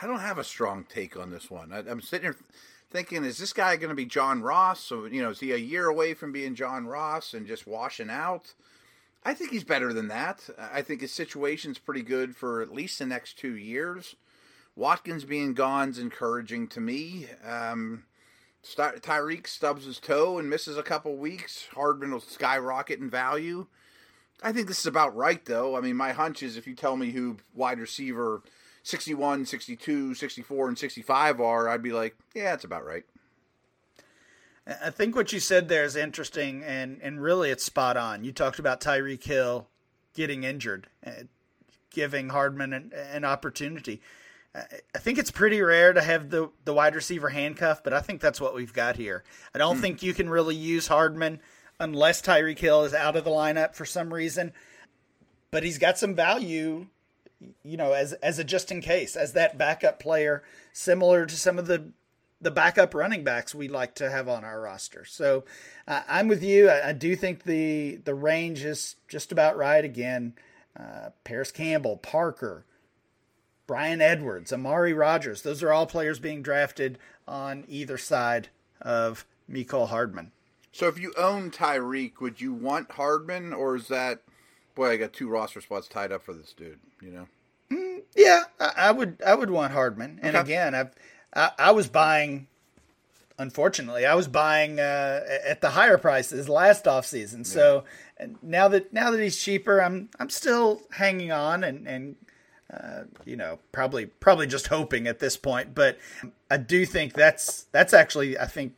I 0.00 0.06
don't 0.06 0.20
have 0.20 0.38
a 0.38 0.44
strong 0.44 0.84
take 0.84 1.16
on 1.16 1.30
this 1.30 1.50
one. 1.50 1.72
I, 1.72 1.80
am 1.80 2.00
sitting 2.00 2.24
here 2.24 2.36
thinking, 2.90 3.24
is 3.24 3.38
this 3.38 3.52
guy 3.52 3.76
going 3.76 3.90
to 3.90 3.94
be 3.94 4.06
John 4.06 4.42
Ross? 4.42 4.80
So, 4.80 5.04
you 5.06 5.22
know, 5.22 5.30
is 5.30 5.40
he 5.40 5.52
a 5.52 5.56
year 5.56 5.86
away 5.86 6.14
from 6.14 6.32
being 6.32 6.54
John 6.54 6.86
Ross 6.86 7.34
and 7.34 7.46
just 7.46 7.66
washing 7.66 8.10
out? 8.10 8.54
I 9.24 9.34
think 9.34 9.50
he's 9.50 9.64
better 9.64 9.92
than 9.92 10.08
that. 10.08 10.48
I 10.58 10.82
think 10.82 11.02
his 11.02 11.12
situation's 11.12 11.78
pretty 11.78 12.02
good 12.02 12.34
for 12.34 12.62
at 12.62 12.72
least 12.72 12.98
the 12.98 13.06
next 13.06 13.38
two 13.38 13.54
years. 13.54 14.16
Watkins 14.76 15.24
being 15.24 15.52
gone's 15.52 15.98
encouraging 15.98 16.68
to 16.68 16.80
me. 16.80 17.26
Um, 17.46 18.04
Tyreek 18.64 19.46
stubs 19.46 19.84
his 19.84 19.98
toe 19.98 20.38
and 20.38 20.48
misses 20.48 20.78
a 20.78 20.82
couple 20.82 21.16
weeks. 21.16 21.66
Hardman 21.74 22.12
will 22.12 22.20
skyrocket 22.20 22.98
in 22.98 23.10
value. 23.10 23.66
I 24.42 24.52
think 24.52 24.68
this 24.68 24.80
is 24.80 24.86
about 24.86 25.14
right, 25.14 25.44
though. 25.44 25.76
I 25.76 25.80
mean, 25.80 25.96
my 25.96 26.12
hunch 26.12 26.42
is 26.42 26.56
if 26.56 26.66
you 26.66 26.74
tell 26.74 26.96
me 26.96 27.10
who 27.10 27.36
wide 27.54 27.78
receiver 27.78 28.42
61, 28.82 29.46
62, 29.46 30.14
64, 30.14 30.68
and 30.68 30.78
65 30.78 31.40
are, 31.40 31.68
I'd 31.68 31.82
be 31.82 31.92
like, 31.92 32.16
yeah, 32.34 32.50
that's 32.50 32.64
about 32.64 32.84
right. 32.84 33.04
I 34.82 34.90
think 34.90 35.16
what 35.16 35.32
you 35.32 35.40
said 35.40 35.68
there 35.68 35.84
is 35.84 35.96
interesting, 35.96 36.62
and, 36.62 37.00
and 37.02 37.20
really 37.20 37.50
it's 37.50 37.64
spot 37.64 37.96
on. 37.96 38.24
You 38.24 38.32
talked 38.32 38.58
about 38.58 38.80
Tyreek 38.80 39.24
Hill 39.24 39.66
getting 40.14 40.44
injured, 40.44 40.86
uh, 41.04 41.24
giving 41.90 42.28
Hardman 42.28 42.72
an, 42.72 42.92
an 43.12 43.24
opportunity. 43.24 44.00
I 44.54 44.98
think 44.98 45.18
it's 45.18 45.30
pretty 45.30 45.60
rare 45.62 45.92
to 45.92 46.02
have 46.02 46.30
the, 46.30 46.50
the 46.64 46.74
wide 46.74 46.96
receiver 46.96 47.28
handcuff, 47.28 47.84
but 47.84 47.92
I 47.92 48.00
think 48.00 48.20
that's 48.20 48.40
what 48.40 48.54
we've 48.54 48.72
got 48.72 48.96
here. 48.96 49.22
I 49.54 49.58
don't 49.58 49.78
mm. 49.78 49.80
think 49.80 50.02
you 50.02 50.12
can 50.12 50.28
really 50.28 50.56
use 50.56 50.88
Hardman 50.88 51.40
unless 51.78 52.20
Tyreek 52.20 52.58
Hill 52.58 52.84
is 52.84 52.92
out 52.92 53.14
of 53.14 53.24
the 53.24 53.30
lineup 53.30 53.76
for 53.76 53.84
some 53.84 54.12
reason. 54.12 54.52
But 55.52 55.62
he's 55.62 55.78
got 55.78 55.98
some 55.98 56.16
value, 56.16 56.86
you 57.62 57.76
know, 57.76 57.92
as 57.92 58.12
as 58.14 58.38
a 58.38 58.44
just 58.44 58.70
in 58.70 58.80
case, 58.80 59.16
as 59.16 59.32
that 59.32 59.58
backup 59.58 60.00
player, 60.00 60.42
similar 60.72 61.26
to 61.26 61.36
some 61.36 61.58
of 61.58 61.66
the 61.66 61.92
the 62.40 62.50
backup 62.50 62.94
running 62.94 63.22
backs 63.22 63.54
we 63.54 63.68
like 63.68 63.94
to 63.96 64.10
have 64.10 64.28
on 64.28 64.44
our 64.44 64.60
roster. 64.60 65.04
So 65.04 65.44
uh, 65.86 66.02
I'm 66.08 66.26
with 66.26 66.42
you. 66.42 66.70
I, 66.70 66.88
I, 66.88 66.92
do 66.92 67.14
think 67.14 67.44
the 67.44 67.96
the 67.96 68.14
range 68.14 68.64
is 68.64 68.96
just 69.08 69.30
about 69.30 69.56
right. 69.56 69.84
Again, 69.84 70.34
uh, 70.78 71.10
Parris 71.24 71.52
Campbell, 71.52 71.98
Parker, 71.98 72.64
Bryan 73.66 74.00
Edwards, 74.00 74.52
Amari 74.52 74.92
Rogers. 74.92 75.42
Those 75.42 75.62
are 75.62 75.72
all 75.72 75.86
players 75.86 76.18
being 76.18 76.42
drafted 76.42 76.98
on 77.28 77.64
either 77.68 77.98
side 77.98 78.48
of 78.80 79.26
Mecole 79.50 79.88
Hardman. 79.88 80.32
So 80.72 80.86
if 80.86 80.98
you 80.98 81.12
own 81.18 81.50
Tyreek, 81.50 82.20
would 82.20 82.40
you 82.40 82.52
want 82.52 82.92
Hardman, 82.92 83.52
or 83.52 83.76
is 83.76 83.88
that 83.88 84.22
boy? 84.74 84.90
I 84.90 84.96
got 84.96 85.12
two 85.12 85.28
roster 85.28 85.60
spots 85.60 85.88
tied 85.88 86.12
up 86.12 86.22
for 86.22 86.32
this 86.32 86.52
dude. 86.52 86.78
You 87.00 87.10
know. 87.10 87.26
Mm, 87.70 88.02
yeah, 88.16 88.44
I, 88.58 88.72
I, 88.76 88.90
would. 88.90 89.22
I 89.24 89.34
would 89.34 89.50
want 89.50 89.72
Hardman. 89.72 90.18
And 90.22 90.36
okay. 90.36 90.42
again, 90.42 90.74
I've, 90.74 90.90
I, 91.34 91.50
I 91.58 91.70
was 91.72 91.88
buying. 91.88 92.46
Unfortunately, 93.38 94.04
I 94.04 94.14
was 94.14 94.28
buying 94.28 94.78
uh, 94.78 95.20
at 95.46 95.62
the 95.62 95.70
higher 95.70 95.96
prices 95.96 96.48
last 96.48 96.84
offseason. 96.84 97.38
Yeah. 97.38 97.44
So 97.44 97.84
now 98.42 98.68
that 98.68 98.92
now 98.92 99.10
that 99.10 99.20
he's 99.20 99.38
cheaper, 99.38 99.80
I'm 99.80 100.10
I'm 100.18 100.30
still 100.30 100.82
hanging 100.90 101.32
on 101.32 101.64
and 101.64 101.86
and 101.88 102.16
uh, 102.72 103.04
you 103.24 103.36
know 103.36 103.58
probably 103.72 104.06
probably 104.06 104.46
just 104.46 104.66
hoping 104.66 105.06
at 105.06 105.20
this 105.20 105.36
point. 105.36 105.74
But 105.74 105.98
I 106.50 106.58
do 106.58 106.84
think 106.84 107.14
that's 107.14 107.62
that's 107.72 107.94
actually 107.94 108.38
I 108.38 108.46
think 108.46 108.74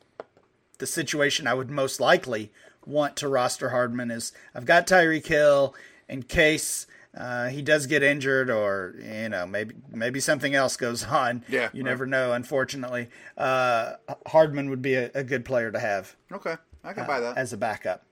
the 0.78 0.86
situation 0.86 1.46
I 1.46 1.54
would 1.54 1.70
most 1.70 2.00
likely 2.00 2.52
want 2.86 3.16
to 3.16 3.28
roster 3.28 3.70
Hardman 3.70 4.10
is 4.10 4.32
I've 4.54 4.64
got 4.64 4.86
Tyreek 4.86 5.26
Hill 5.26 5.74
in 6.08 6.22
case 6.22 6.86
uh, 7.16 7.48
he 7.48 7.60
does 7.60 7.86
get 7.86 8.02
injured 8.02 8.48
or 8.50 8.94
you 8.98 9.28
know 9.28 9.46
maybe 9.46 9.74
maybe 9.90 10.20
something 10.20 10.54
else 10.54 10.76
goes 10.76 11.04
on. 11.04 11.44
Yeah, 11.48 11.68
you 11.72 11.82
right. 11.82 11.90
never 11.90 12.06
know. 12.06 12.32
Unfortunately, 12.32 13.08
uh, 13.36 13.94
Hardman 14.26 14.70
would 14.70 14.82
be 14.82 14.94
a, 14.94 15.10
a, 15.14 15.24
good 15.24 15.44
player 15.44 15.70
to 15.70 15.78
have. 15.78 16.16
Okay, 16.30 16.56
I 16.82 16.92
can 16.92 17.06
buy 17.06 17.20
that 17.20 17.36
as 17.36 17.52
a 17.52 17.56
backup. 17.56 18.04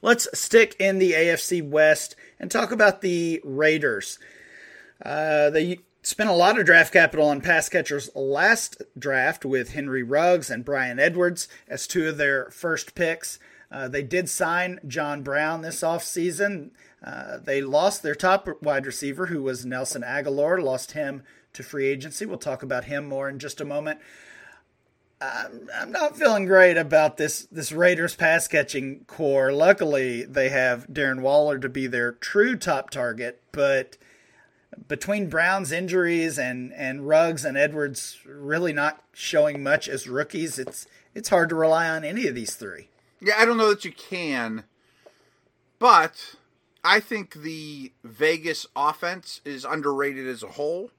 Let's 0.00 0.28
stick 0.38 0.76
in 0.78 0.98
the 0.98 1.12
AFC 1.12 1.68
West 1.68 2.14
and 2.38 2.50
talk 2.50 2.70
about 2.70 3.00
the 3.00 3.40
Raiders. 3.44 4.20
Uh, 5.04 5.50
they 5.50 5.80
spent 6.02 6.30
a 6.30 6.34
lot 6.34 6.58
of 6.58 6.66
draft 6.66 6.92
capital 6.92 7.28
on 7.28 7.40
pass 7.40 7.68
catchers 7.68 8.08
last 8.14 8.80
draft 8.96 9.44
with 9.44 9.72
Henry 9.72 10.04
Ruggs 10.04 10.50
and 10.50 10.64
Bryan 10.64 11.00
Edwards 11.00 11.48
as 11.68 11.86
two 11.86 12.08
of 12.08 12.16
their 12.16 12.48
first 12.50 12.94
picks. 12.94 13.40
Uh, 13.70 13.88
they 13.88 14.02
did 14.02 14.28
sign 14.28 14.80
John 14.86 15.22
Brown 15.22 15.62
this 15.62 15.82
offseason. 15.82 16.70
Uh, 17.04 17.38
they 17.38 17.60
lost 17.60 18.02
their 18.02 18.14
top 18.14 18.48
wide 18.62 18.86
receiver, 18.86 19.26
who 19.26 19.42
was 19.42 19.66
Nelson 19.66 20.02
Agholor, 20.02 20.62
lost 20.62 20.92
him 20.92 21.22
to 21.52 21.62
free 21.62 21.86
agency. 21.86 22.24
We'll 22.24 22.38
talk 22.38 22.62
about 22.62 22.84
him 22.84 23.06
more 23.06 23.28
in 23.28 23.38
just 23.38 23.60
a 23.60 23.64
moment. 23.64 24.00
I'm, 25.20 25.68
I'm 25.74 25.92
not 25.92 26.16
feeling 26.16 26.44
great 26.44 26.76
about 26.76 27.16
this 27.16 27.42
this 27.50 27.72
Raiders 27.72 28.14
pass 28.14 28.46
catching 28.46 29.04
core. 29.06 29.52
Luckily, 29.52 30.24
they 30.24 30.48
have 30.48 30.86
Darren 30.86 31.20
Waller 31.20 31.58
to 31.58 31.68
be 31.68 31.86
their 31.86 32.12
true 32.12 32.56
top 32.56 32.90
target, 32.90 33.42
but 33.50 33.96
between 34.86 35.28
Brown's 35.28 35.72
injuries 35.72 36.38
and 36.38 36.72
and 36.72 37.08
Ruggs 37.08 37.44
and 37.44 37.56
Edwards 37.56 38.18
really 38.26 38.72
not 38.72 39.02
showing 39.12 39.62
much 39.62 39.88
as 39.88 40.08
rookies, 40.08 40.58
it's 40.58 40.86
it's 41.14 41.30
hard 41.30 41.48
to 41.48 41.56
rely 41.56 41.88
on 41.88 42.04
any 42.04 42.28
of 42.28 42.36
these 42.36 42.54
three. 42.54 42.88
Yeah, 43.20 43.34
I 43.36 43.44
don't 43.44 43.56
know 43.56 43.70
that 43.70 43.84
you 43.84 43.92
can, 43.92 44.64
but 45.78 46.36
I 46.84 47.00
think 47.00 47.34
the 47.34 47.92
Vegas 48.04 48.66
offense 48.76 49.40
is 49.44 49.64
underrated 49.64 50.26
as 50.26 50.42
a 50.42 50.48
whole. 50.48 50.90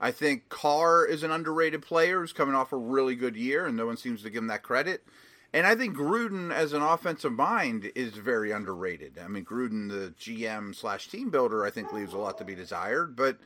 I 0.00 0.10
think 0.10 0.48
Carr 0.48 1.04
is 1.04 1.22
an 1.22 1.30
underrated 1.30 1.82
player 1.82 2.20
who's 2.20 2.32
coming 2.32 2.54
off 2.54 2.72
a 2.72 2.76
really 2.76 3.16
good 3.16 3.36
year, 3.36 3.66
and 3.66 3.76
no 3.76 3.86
one 3.86 3.96
seems 3.96 4.22
to 4.22 4.30
give 4.30 4.42
him 4.42 4.48
that 4.48 4.62
credit. 4.62 5.04
And 5.52 5.66
I 5.66 5.76
think 5.76 5.96
Gruden, 5.96 6.52
as 6.52 6.72
an 6.72 6.82
offensive 6.82 7.32
mind, 7.32 7.90
is 7.94 8.14
very 8.14 8.50
underrated. 8.50 9.18
I 9.22 9.28
mean, 9.28 9.44
Gruden, 9.44 9.88
the 9.88 10.12
GM 10.18 10.74
slash 10.74 11.08
team 11.08 11.30
builder, 11.30 11.64
I 11.64 11.70
think 11.70 11.92
leaves 11.92 12.12
a 12.12 12.18
lot 12.18 12.38
to 12.38 12.44
be 12.44 12.56
desired. 12.56 13.14
But 13.14 13.38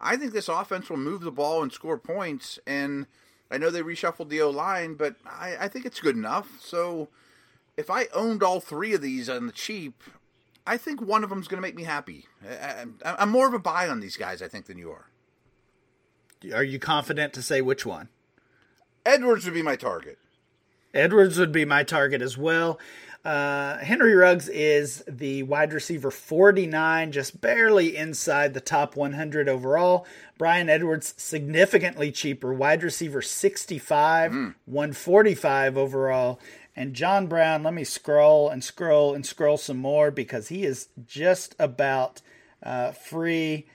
I 0.00 0.16
think 0.16 0.32
this 0.32 0.48
offense 0.48 0.88
will 0.88 0.96
move 0.96 1.22
the 1.22 1.32
ball 1.32 1.62
and 1.62 1.72
score 1.72 1.98
points. 1.98 2.60
And 2.68 3.06
I 3.50 3.58
know 3.58 3.70
they 3.70 3.82
reshuffled 3.82 4.28
the 4.28 4.42
O 4.42 4.50
line, 4.50 4.94
but 4.94 5.16
I, 5.26 5.56
I, 5.62 5.68
think 5.68 5.86
it's 5.86 6.00
good 6.00 6.16
enough. 6.16 6.60
So 6.60 7.08
if 7.76 7.90
I 7.90 8.06
owned 8.14 8.42
all 8.42 8.60
three 8.60 8.94
of 8.94 9.02
these 9.02 9.28
on 9.28 9.46
the 9.46 9.52
cheap, 9.52 10.02
I 10.66 10.76
think 10.76 11.00
one 11.00 11.22
of 11.22 11.30
them 11.30 11.40
is 11.40 11.48
going 11.48 11.58
to 11.58 11.66
make 11.66 11.76
me 11.76 11.84
happy. 11.84 12.26
I, 12.48 12.86
I'm 13.04 13.30
more 13.30 13.46
of 13.46 13.54
a 13.54 13.58
buy 13.58 13.88
on 13.88 14.00
these 14.00 14.16
guys, 14.16 14.42
I 14.42 14.48
think, 14.48 14.66
than 14.66 14.78
you 14.78 14.90
are. 14.90 15.10
Are 16.54 16.64
you 16.64 16.78
confident 16.78 17.32
to 17.34 17.42
say 17.42 17.60
which 17.60 17.86
one? 17.86 18.08
Edwards 19.04 19.44
would 19.44 19.54
be 19.54 19.62
my 19.62 19.76
target. 19.76 20.18
Edwards 20.92 21.38
would 21.38 21.52
be 21.52 21.64
my 21.64 21.82
target 21.82 22.22
as 22.22 22.36
well. 22.36 22.78
Uh, 23.24 23.78
Henry 23.78 24.14
Ruggs 24.14 24.48
is 24.48 25.02
the 25.08 25.42
wide 25.42 25.72
receiver 25.72 26.12
49, 26.12 27.10
just 27.10 27.40
barely 27.40 27.96
inside 27.96 28.54
the 28.54 28.60
top 28.60 28.94
100 28.94 29.48
overall. 29.48 30.06
Bryan 30.38 30.68
Edwards, 30.68 31.12
significantly 31.16 32.12
cheaper, 32.12 32.54
wide 32.54 32.84
receiver 32.84 33.20
65, 33.20 34.30
mm. 34.30 34.54
145 34.66 35.76
overall. 35.76 36.40
And 36.76 36.92
John 36.92 37.26
Brown, 37.26 37.62
let 37.62 37.72
me 37.72 37.84
scroll 37.84 38.50
and 38.50 38.62
scroll 38.62 39.14
and 39.14 39.24
scroll 39.24 39.56
some 39.56 39.78
more 39.78 40.10
because 40.10 40.48
he 40.48 40.64
is 40.64 40.88
just 41.06 41.56
about 41.58 42.20
uh, 42.62 42.92
free. 42.92 43.66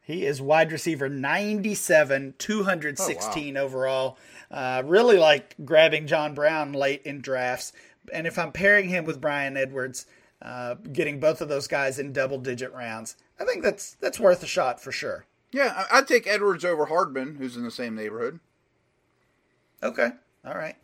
He 0.00 0.24
is 0.24 0.40
wide 0.40 0.72
receiver 0.72 1.08
97, 1.10 2.34
216 2.38 3.56
oh, 3.56 3.60
wow. 3.60 3.66
overall. 3.66 4.18
Uh, 4.50 4.82
really 4.86 5.18
like 5.18 5.54
grabbing 5.64 6.06
John 6.06 6.34
Brown 6.34 6.72
late 6.72 7.02
in 7.02 7.20
drafts. 7.20 7.72
And 8.12 8.26
if 8.26 8.38
I'm 8.38 8.52
pairing 8.52 8.88
him 8.88 9.04
with 9.04 9.20
Bryan 9.20 9.56
Edwards, 9.56 10.06
uh, 10.40 10.74
getting 10.92 11.20
both 11.20 11.40
of 11.42 11.48
those 11.48 11.66
guys 11.66 11.98
in 11.98 12.12
double 12.12 12.38
digit 12.38 12.72
rounds, 12.72 13.16
I 13.38 13.44
think 13.44 13.62
that's 13.62 13.94
that's 14.00 14.20
worth 14.20 14.42
a 14.42 14.46
shot 14.46 14.80
for 14.80 14.92
sure. 14.92 15.26
Yeah, 15.52 15.84
I'd 15.90 16.08
take 16.08 16.26
Edwards 16.26 16.64
over 16.64 16.86
Hardman, 16.86 17.36
who's 17.36 17.56
in 17.56 17.64
the 17.64 17.70
same 17.70 17.94
neighborhood. 17.94 18.40
Okay, 19.82 20.10
all 20.44 20.54
right. 20.54 20.76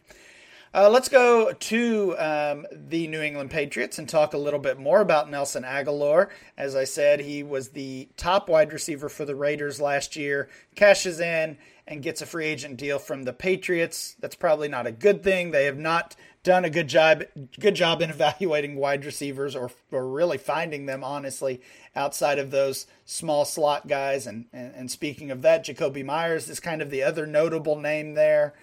Uh, 0.75 0.89
let's 0.89 1.11
go 1.11 1.53
to 1.53 2.17
um, 2.19 2.67
the 2.73 3.07
New 3.07 3.21
England 3.21 3.51
Patriots 3.51 3.99
and 3.99 4.09
talk 4.09 4.33
a 4.33 4.39
little 4.39 4.59
bit 4.59 4.79
more 4.79 5.03
about 5.03 5.31
Nelson 5.31 5.65
Agholor. 5.65 6.31
As 6.57 6.75
I 6.75 6.85
said, 6.85 7.21
he 7.21 7.43
was 7.43 7.71
the 7.71 8.09
top 8.17 8.49
wide 8.49 8.73
receiver 8.73 9.11
for 9.11 9.27
the 9.27 9.35
Raiders 9.35 9.83
last 9.83 10.17
year, 10.17 10.49
cashes 10.75 11.21
in 11.21 11.59
and 11.87 12.03
gets 12.03 12.23
a 12.23 12.27
free 12.27 12.47
agent 12.47 12.79
deal 12.79 12.99
from 12.99 13.25
the 13.25 13.35
Patriots. 13.35 14.17
That's 14.19 14.35
probably 14.35 14.69
not 14.69 14.87
a 14.87 14.93
good 14.93 15.23
thing. 15.23 15.51
They 15.51 15.67
have 15.67 15.77
not 15.77 16.17
done 16.43 16.65
a 16.65 16.71
good 16.71 16.89
job 16.89 17.23
good 17.61 17.75
job 17.75 18.01
in 18.01 18.09
evaluating 18.11 18.77
wide 18.77 19.05
receivers 19.05 19.55
or, 19.55 19.71
or 19.91 20.09
really 20.09 20.39
finding 20.39 20.87
them 20.87 21.05
honestly 21.05 21.61
outside 21.95 22.39
of 22.39 22.51
those 22.51 22.87
small 23.05 23.45
slot 23.45 23.87
guys 23.87 24.27
and, 24.27 24.47
and, 24.55 24.75
and 24.75 24.91
speaking 24.91 25.31
of 25.31 25.43
that 25.43 25.67
Jakobi 25.67 26.03
Meyers 26.03 26.49
is 26.49 26.61
kind 26.61 26.81
of 26.81 26.89
the 26.89 27.03
other 27.03 27.27
notable 27.27 27.79
name 27.79 28.15
there. 28.15 28.55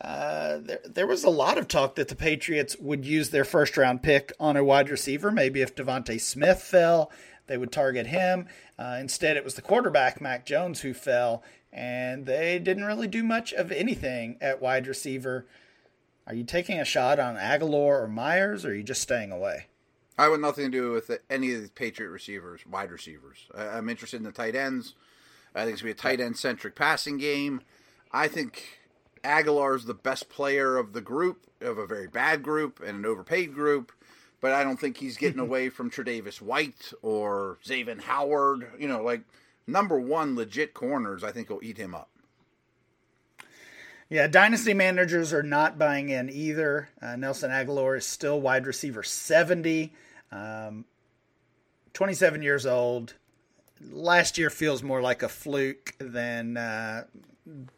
Uh, 0.00 0.58
there, 0.58 0.80
there 0.84 1.06
was 1.06 1.24
a 1.24 1.30
lot 1.30 1.58
of 1.58 1.66
talk 1.66 1.96
that 1.96 2.08
the 2.08 2.14
Patriots 2.14 2.76
would 2.78 3.04
use 3.04 3.30
their 3.30 3.44
first 3.44 3.76
round 3.76 4.02
pick 4.02 4.32
on 4.38 4.56
a 4.56 4.64
wide 4.64 4.90
receiver. 4.90 5.30
Maybe 5.30 5.60
if 5.60 5.74
DeVonta 5.74 6.20
Smith 6.20 6.62
fell, 6.62 7.10
they 7.48 7.58
would 7.58 7.72
target 7.72 8.06
him. 8.06 8.46
Uh, 8.78 8.98
instead, 9.00 9.36
it 9.36 9.44
was 9.44 9.54
the 9.54 9.62
quarterback, 9.62 10.20
Mac 10.20 10.46
Jones, 10.46 10.82
who 10.82 10.94
fell, 10.94 11.42
and 11.72 12.26
they 12.26 12.58
didn't 12.58 12.84
really 12.84 13.08
do 13.08 13.24
much 13.24 13.52
of 13.52 13.72
anything 13.72 14.36
at 14.40 14.62
wide 14.62 14.86
receiver. 14.86 15.46
Are 16.26 16.34
you 16.34 16.44
taking 16.44 16.78
a 16.78 16.84
shot 16.84 17.18
on 17.18 17.36
Agholor 17.36 18.02
or 18.02 18.06
Meyers, 18.06 18.64
or 18.64 18.70
are 18.70 18.74
you 18.74 18.82
just 18.82 19.02
staying 19.02 19.32
away? 19.32 19.66
I 20.18 20.28
want 20.28 20.42
nothing 20.42 20.64
to 20.64 20.70
do 20.70 20.92
with 20.92 21.10
any 21.30 21.54
of 21.54 21.62
the 21.62 21.70
Patriot 21.70 22.10
receivers, 22.10 22.66
wide 22.66 22.90
receivers. 22.90 23.46
I'm 23.56 23.88
interested 23.88 24.18
in 24.18 24.24
the 24.24 24.32
tight 24.32 24.54
ends. 24.54 24.94
I 25.54 25.64
think 25.64 25.74
it's 25.74 25.82
going 25.82 25.94
to 25.94 25.96
be 25.96 26.00
a 26.00 26.02
tight 26.02 26.20
end 26.20 26.36
centric 26.36 26.74
passing 26.74 27.18
game. 27.18 27.62
I 28.12 28.28
think 28.28 28.77
Agholor 29.22 29.76
is 29.76 29.84
the 29.84 29.94
best 29.94 30.28
player 30.28 30.76
of 30.76 30.92
the 30.92 31.00
group, 31.00 31.46
of 31.60 31.78
a 31.78 31.86
very 31.86 32.08
bad 32.08 32.42
group 32.42 32.80
and 32.80 32.98
an 32.98 33.06
overpaid 33.06 33.54
group. 33.54 33.92
But 34.40 34.52
I 34.52 34.62
don't 34.62 34.78
think 34.78 34.96
he's 34.96 35.16
getting 35.16 35.40
away 35.40 35.68
from 35.68 35.90
Tre'Davious 35.90 36.40
White 36.40 36.92
or 37.02 37.58
Xavier 37.64 38.00
Howard. 38.00 38.70
You 38.78 38.88
know, 38.88 39.02
like 39.02 39.22
number 39.66 39.98
one 39.98 40.36
legit 40.36 40.74
corners, 40.74 41.24
I 41.24 41.32
think 41.32 41.50
will 41.50 41.62
eat 41.62 41.78
him 41.78 41.94
up. 41.94 42.10
Yeah, 44.10 44.26
dynasty 44.26 44.72
managers 44.72 45.34
are 45.34 45.42
not 45.42 45.78
buying 45.78 46.08
in 46.08 46.30
either. 46.30 46.88
Uh, 47.00 47.16
Nelson 47.16 47.50
Agholor 47.50 47.98
is 47.98 48.06
still 48.06 48.40
wide 48.40 48.66
receiver 48.66 49.02
70, 49.02 49.92
um, 50.32 50.86
27 51.92 52.42
years 52.42 52.64
old. 52.64 53.14
Last 53.80 54.38
year 54.38 54.50
feels 54.50 54.82
more 54.82 55.00
like 55.00 55.22
a 55.22 55.28
fluke 55.28 55.94
than 55.98 56.56
uh, 56.56 57.04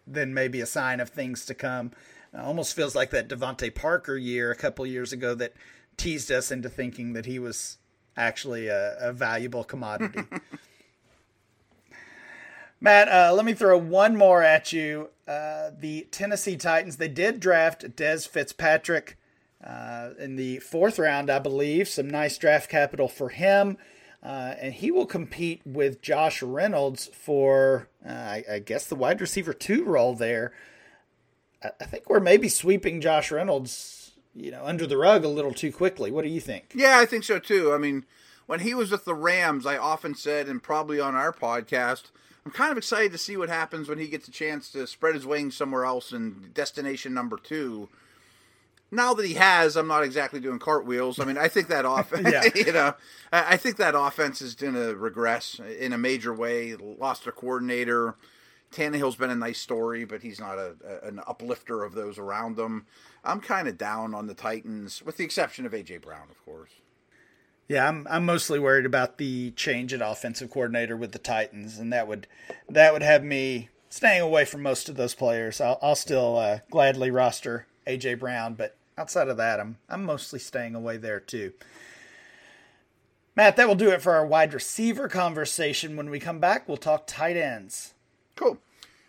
than 0.07 0.35
maybe 0.35 0.61
a 0.61 0.67
sign 0.67 1.01
of 1.01 1.11
things 1.11 1.45
to 1.47 1.55
come. 1.55 1.93
Uh, 2.35 2.43
almost 2.43 2.75
feels 2.75 2.95
like 2.95 3.11
that 3.11 3.29
DeVante 3.29 3.75
Parker 3.75 4.17
year 4.17 4.51
a 4.51 4.57
couple 4.57 4.87
years 4.87 5.13
ago 5.13 5.35
that 5.35 5.53
teased 5.97 6.31
us 6.31 6.51
into 6.51 6.69
thinking 6.69 7.13
that 7.13 7.27
he 7.27 7.39
was 7.39 7.79
actually 8.17 8.69
a, 8.69 8.97
a 8.99 9.13
valuable 9.13 9.65
commodity. 9.65 10.23
Matt, 12.81 13.09
uh, 13.09 13.35
let 13.35 13.45
me 13.45 13.53
throw 13.53 13.77
one 13.77 14.17
more 14.17 14.43
at 14.43 14.73
you. 14.73 15.11
Uh, 15.29 15.71
the 15.79 16.09
Tennessee 16.11 16.57
Titans, 16.57 16.97
they 16.97 17.09
did 17.09 17.39
draft 17.39 17.95
Dez 17.95 18.27
Fitzpatrick 18.27 19.19
uh, 19.63 20.11
in 20.19 20.37
the 20.37 20.61
fourth 20.61 20.99
round, 20.99 21.29
I 21.29 21.41
believe. 21.41 21.89
Some 21.89 22.09
nice 22.09 22.39
draft 22.39 22.71
capital 22.71 23.07
for 23.07 23.29
him. 23.29 23.77
Uh, 24.23 24.55
and 24.61 24.75
he 24.75 24.91
will 24.91 25.07
compete 25.07 25.63
with 25.65 26.03
Josh 26.03 26.43
Reynolds 26.43 27.09
for, 27.15 27.89
uh, 28.07 28.13
I, 28.13 28.45
I, 28.53 28.59
guess, 28.59 28.87
the 28.87 28.95
wide 28.95 29.21
receiver 29.21 29.55
two 29.55 29.85
role 29.85 30.15
there. 30.15 30.53
I, 31.63 31.71
I, 31.81 31.85
think 31.85 32.11
we're 32.11 32.21
maybe 32.21 32.51
sweeping 32.51 33.01
Josh 33.01 33.31
Reynolds, 33.31 34.13
you 34.35 34.51
know, 34.51 34.63
under 34.63 34.87
the 34.87 34.99
rug 34.99 35.25
a 35.25 35.29
little 35.29 35.55
too 35.55 35.73
quickly. 35.73 36.11
What 36.11 36.25
do 36.25 36.31
you 36.31 36.41
think? 36.41 36.73
Yeah, 36.75 36.99
I 36.99 37.07
think 37.07 37.25
so 37.25 37.39
too. 37.39 37.73
I 37.73 37.79
mean, 37.79 38.05
when 38.45 38.61
he 38.61 38.75
was 38.75 38.91
with 38.91 39.07
the 39.07 39.15
Rams, 39.15 39.65
I 39.65 39.79
often 39.79 40.15
said, 40.15 40.49
and 40.49 40.63
probably 40.63 41.01
on 41.01 41.15
our 41.15 41.33
podcast, 41.33 42.11
I'm 42.45 42.53
kind 42.53 42.73
of 42.73 42.79
excited 42.79 43.13
to 43.13 43.19
see 43.19 43.39
what 43.39 43.49
happens 43.49 43.89
when 43.89 43.99
he 43.99 44.09
gets 44.09 44.29
a 44.29 44.33
chance 44.33 44.71
to 44.73 44.87
spread 44.87 45.15
his 45.15 45.25
wings 45.25 45.57
somewhere 45.57 45.87
else 45.87 46.13
in 46.13 46.51
destination 46.53 47.15
number 47.15 47.39
two 47.39 47.89
now 48.91 49.15
that 49.15 49.27
he 49.27 49.35
has, 49.35 49.77
I'm 49.77 49.87
not 49.87 50.03
exactly 50.03 50.41
doing 50.41 50.59
cartwheels. 50.59 51.21
I 51.21 51.25
mean, 51.25 51.39
I 51.39 51.49
think 51.49 51.69
that 51.69 51.85
offense, 51.87 52.55
you 52.67 52.73
know, 52.73 52.95
I 53.33 53.57
think 53.57 53.77
that 53.77 53.95
offense 53.95 54.43
is 54.43 54.55
going 54.55 54.75
to 54.75 54.97
regress 54.97 55.61
in 55.79 55.93
a 55.93 55.99
major 55.99 56.35
way. 56.35 56.75
Lost 56.77 57.25
their 57.25 57.33
coordinator. 57.33 58.17
Tannehill's 58.73 59.17
been 59.17 59.31
a 59.31 59.37
nice 59.37 59.59
story, 59.59 60.05
but 60.05 60.23
he's 60.23 60.39
not 60.39 60.59
a, 60.59 60.77
a 60.85 61.09
an 61.09 61.21
uplifter 61.27 61.83
of 61.83 61.95
those 61.95 62.19
around 62.19 62.59
him. 62.59 62.87
I'm 63.25 63.41
kind 63.41 63.67
of 63.67 63.77
down 63.77 64.15
on 64.15 64.27
the 64.27 64.35
Titans, 64.35 65.03
with 65.03 65.17
the 65.17 65.25
exception 65.25 65.67
of 65.67 65.73
AJ 65.73 66.03
Brown, 66.03 66.29
of 66.31 66.45
course. 66.45 66.71
Yeah, 67.69 67.89
I'm 67.89 68.07
I'm 68.09 68.25
mostly 68.25 68.59
worried 68.59 68.87
about 68.87 69.19
the 69.19 69.51
change 69.53 69.93
in 69.93 70.03
offensive 70.03 70.51
coordinator 70.51 70.97
with 70.97 71.13
the 71.13 71.19
Titans, 71.19 71.79
and 71.79 71.93
that 71.93 72.09
would 72.09 72.27
that 72.69 72.93
would 72.93 73.03
have 73.03 73.25
me 73.25 73.69
staying 73.89 74.23
away 74.23 74.45
from 74.45 74.63
most 74.63 74.89
of 74.89 74.97
those 74.97 75.15
players. 75.15 75.61
I'll, 75.61 75.79
I'll 75.83 75.97
still 75.97 76.37
uh, 76.37 76.59
gladly 76.71 77.11
roster 77.11 77.67
AJ 77.87 78.21
Brown, 78.21 78.55
but 78.55 78.77
outside 78.99 79.29
of 79.29 79.37
that, 79.37 79.61
I'm 79.61 79.79
I'm 79.89 80.05
mostly 80.05 80.39
staying 80.39 80.75
away 80.75 80.97
there 80.97 81.21
too. 81.21 81.53
Matt, 83.37 83.57
that 83.57 83.69
will 83.69 83.75
do 83.75 83.91
it 83.91 84.03
for 84.03 84.13
our 84.13 84.27
wide 84.27 84.53
receiver 84.53 85.09
conversation. 85.09 85.97
When 85.97 86.11
we 86.11 86.21
come 86.21 86.41
back, 86.41 86.69
we'll 86.69 86.77
talk 86.77 87.07
tight 87.07 87.37
ends. 87.37 87.95
Cool. 88.37 88.59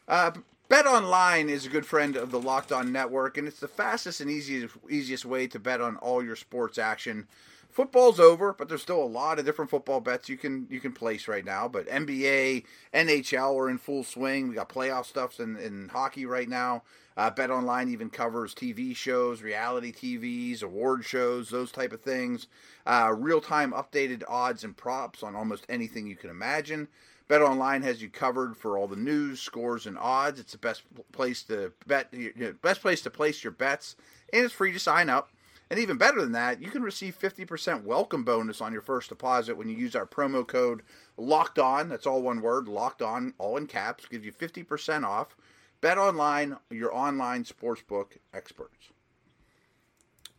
Uh, 0.08 0.32
Bet 0.72 0.88
Online 0.88 1.50
is 1.50 1.66
a 1.66 1.70
good 1.70 1.86
friend 1.86 2.16
of 2.16 2.32
the 2.32 2.40
Locked 2.40 2.72
On 2.72 2.94
Network, 2.94 3.38
and 3.38 3.46
it's 3.46 3.60
the 3.60 3.68
fastest 3.68 4.22
and 4.22 4.32
easiest 4.32 4.74
easiest 4.90 5.26
way 5.26 5.46
to 5.48 5.60
bet 5.60 5.82
on 5.82 5.98
all 5.98 6.24
your 6.24 6.38
sports 6.38 6.78
action. 6.78 7.28
Football's 7.70 8.22
over, 8.22 8.54
but 8.54 8.70
there's 8.70 8.82
still 8.82 9.04
a 9.04 9.06
lot 9.06 9.38
of 9.38 9.44
different 9.44 9.70
football 9.70 10.00
bets 10.00 10.30
you 10.30 10.38
can 10.38 10.68
you 10.70 10.80
can 10.80 10.94
place 10.94 11.28
right 11.28 11.44
now. 11.44 11.68
But 11.68 11.90
NBA, 11.90 12.64
NHL 12.94 13.60
are 13.60 13.70
in 13.70 13.80
full 13.80 14.06
swing. 14.06 14.48
We 14.48 14.56
got 14.56 14.70
playoff 14.70 15.08
stuffs 15.08 15.42
in, 15.42 15.58
in 15.58 15.90
hockey 15.90 16.26
right 16.26 16.48
now. 16.48 16.84
Uh, 17.18 17.30
Bet 17.30 17.52
Online 17.52 17.90
even 17.90 18.10
covers 18.10 18.56
TV 18.56 18.96
shows, 18.96 19.42
reality 19.42 19.92
TVs, 19.92 20.64
award 20.64 21.04
shows, 21.04 21.50
those 21.50 21.74
type 21.74 21.92
of 21.92 22.00
things. 22.00 22.48
Uh, 22.86 23.14
Real 23.14 23.42
time 23.42 23.74
updated 23.74 24.24
odds 24.30 24.64
and 24.64 24.78
props 24.78 25.22
on 25.22 25.36
almost 25.36 25.66
anything 25.68 26.08
you 26.08 26.16
can 26.16 26.30
imagine. 26.30 26.88
Bet 27.32 27.42
Online 27.42 27.82
has 27.84 28.02
you 28.02 28.10
covered 28.10 28.58
for 28.58 28.78
all 28.78 28.90
the 28.90 28.98
news, 28.98 29.40
scores, 29.40 29.86
and 29.86 29.98
odds. 29.98 30.38
It's 30.38 30.52
the 30.52 30.58
best 30.58 30.84
place 31.14 31.44
to 31.44 31.72
bet, 31.88 32.10
you 32.12 32.34
know, 32.36 32.54
best 32.62 32.82
place 32.82 33.00
to 33.04 33.10
place 33.10 33.42
your 33.42 33.52
bets, 33.52 33.96
and 34.34 34.44
it's 34.44 34.54
free 34.54 34.74
to 34.74 34.80
sign 34.80 35.10
up. 35.10 35.32
And 35.70 35.80
even 35.80 35.96
better 35.96 36.20
than 36.20 36.34
that, 36.34 36.62
you 36.62 36.70
can 36.70 36.84
receive 36.84 37.18
50% 37.18 37.86
welcome 37.86 38.26
bonus 38.26 38.60
on 38.60 38.74
your 38.74 38.82
first 38.82 39.08
deposit 39.08 39.56
when 39.56 39.70
you 39.70 39.78
use 39.78 39.96
our 39.96 40.06
promo 40.06 40.46
code 40.46 40.82
LOCKED 41.16 41.60
ON. 41.60 41.88
That's 41.88 42.06
all 42.06 42.22
one 42.22 42.42
word, 42.42 42.68
LOCKED 42.68 43.02
ON, 43.02 43.34
all 43.38 43.56
in 43.56 43.66
caps. 43.66 44.08
Gives 44.08 44.26
you 44.26 44.34
50% 44.34 45.06
off. 45.06 45.38
Bet 45.80 45.98
online, 45.98 46.58
your 46.70 46.94
online 46.94 47.46
sportsbook 47.46 48.18
experts. 48.34 48.90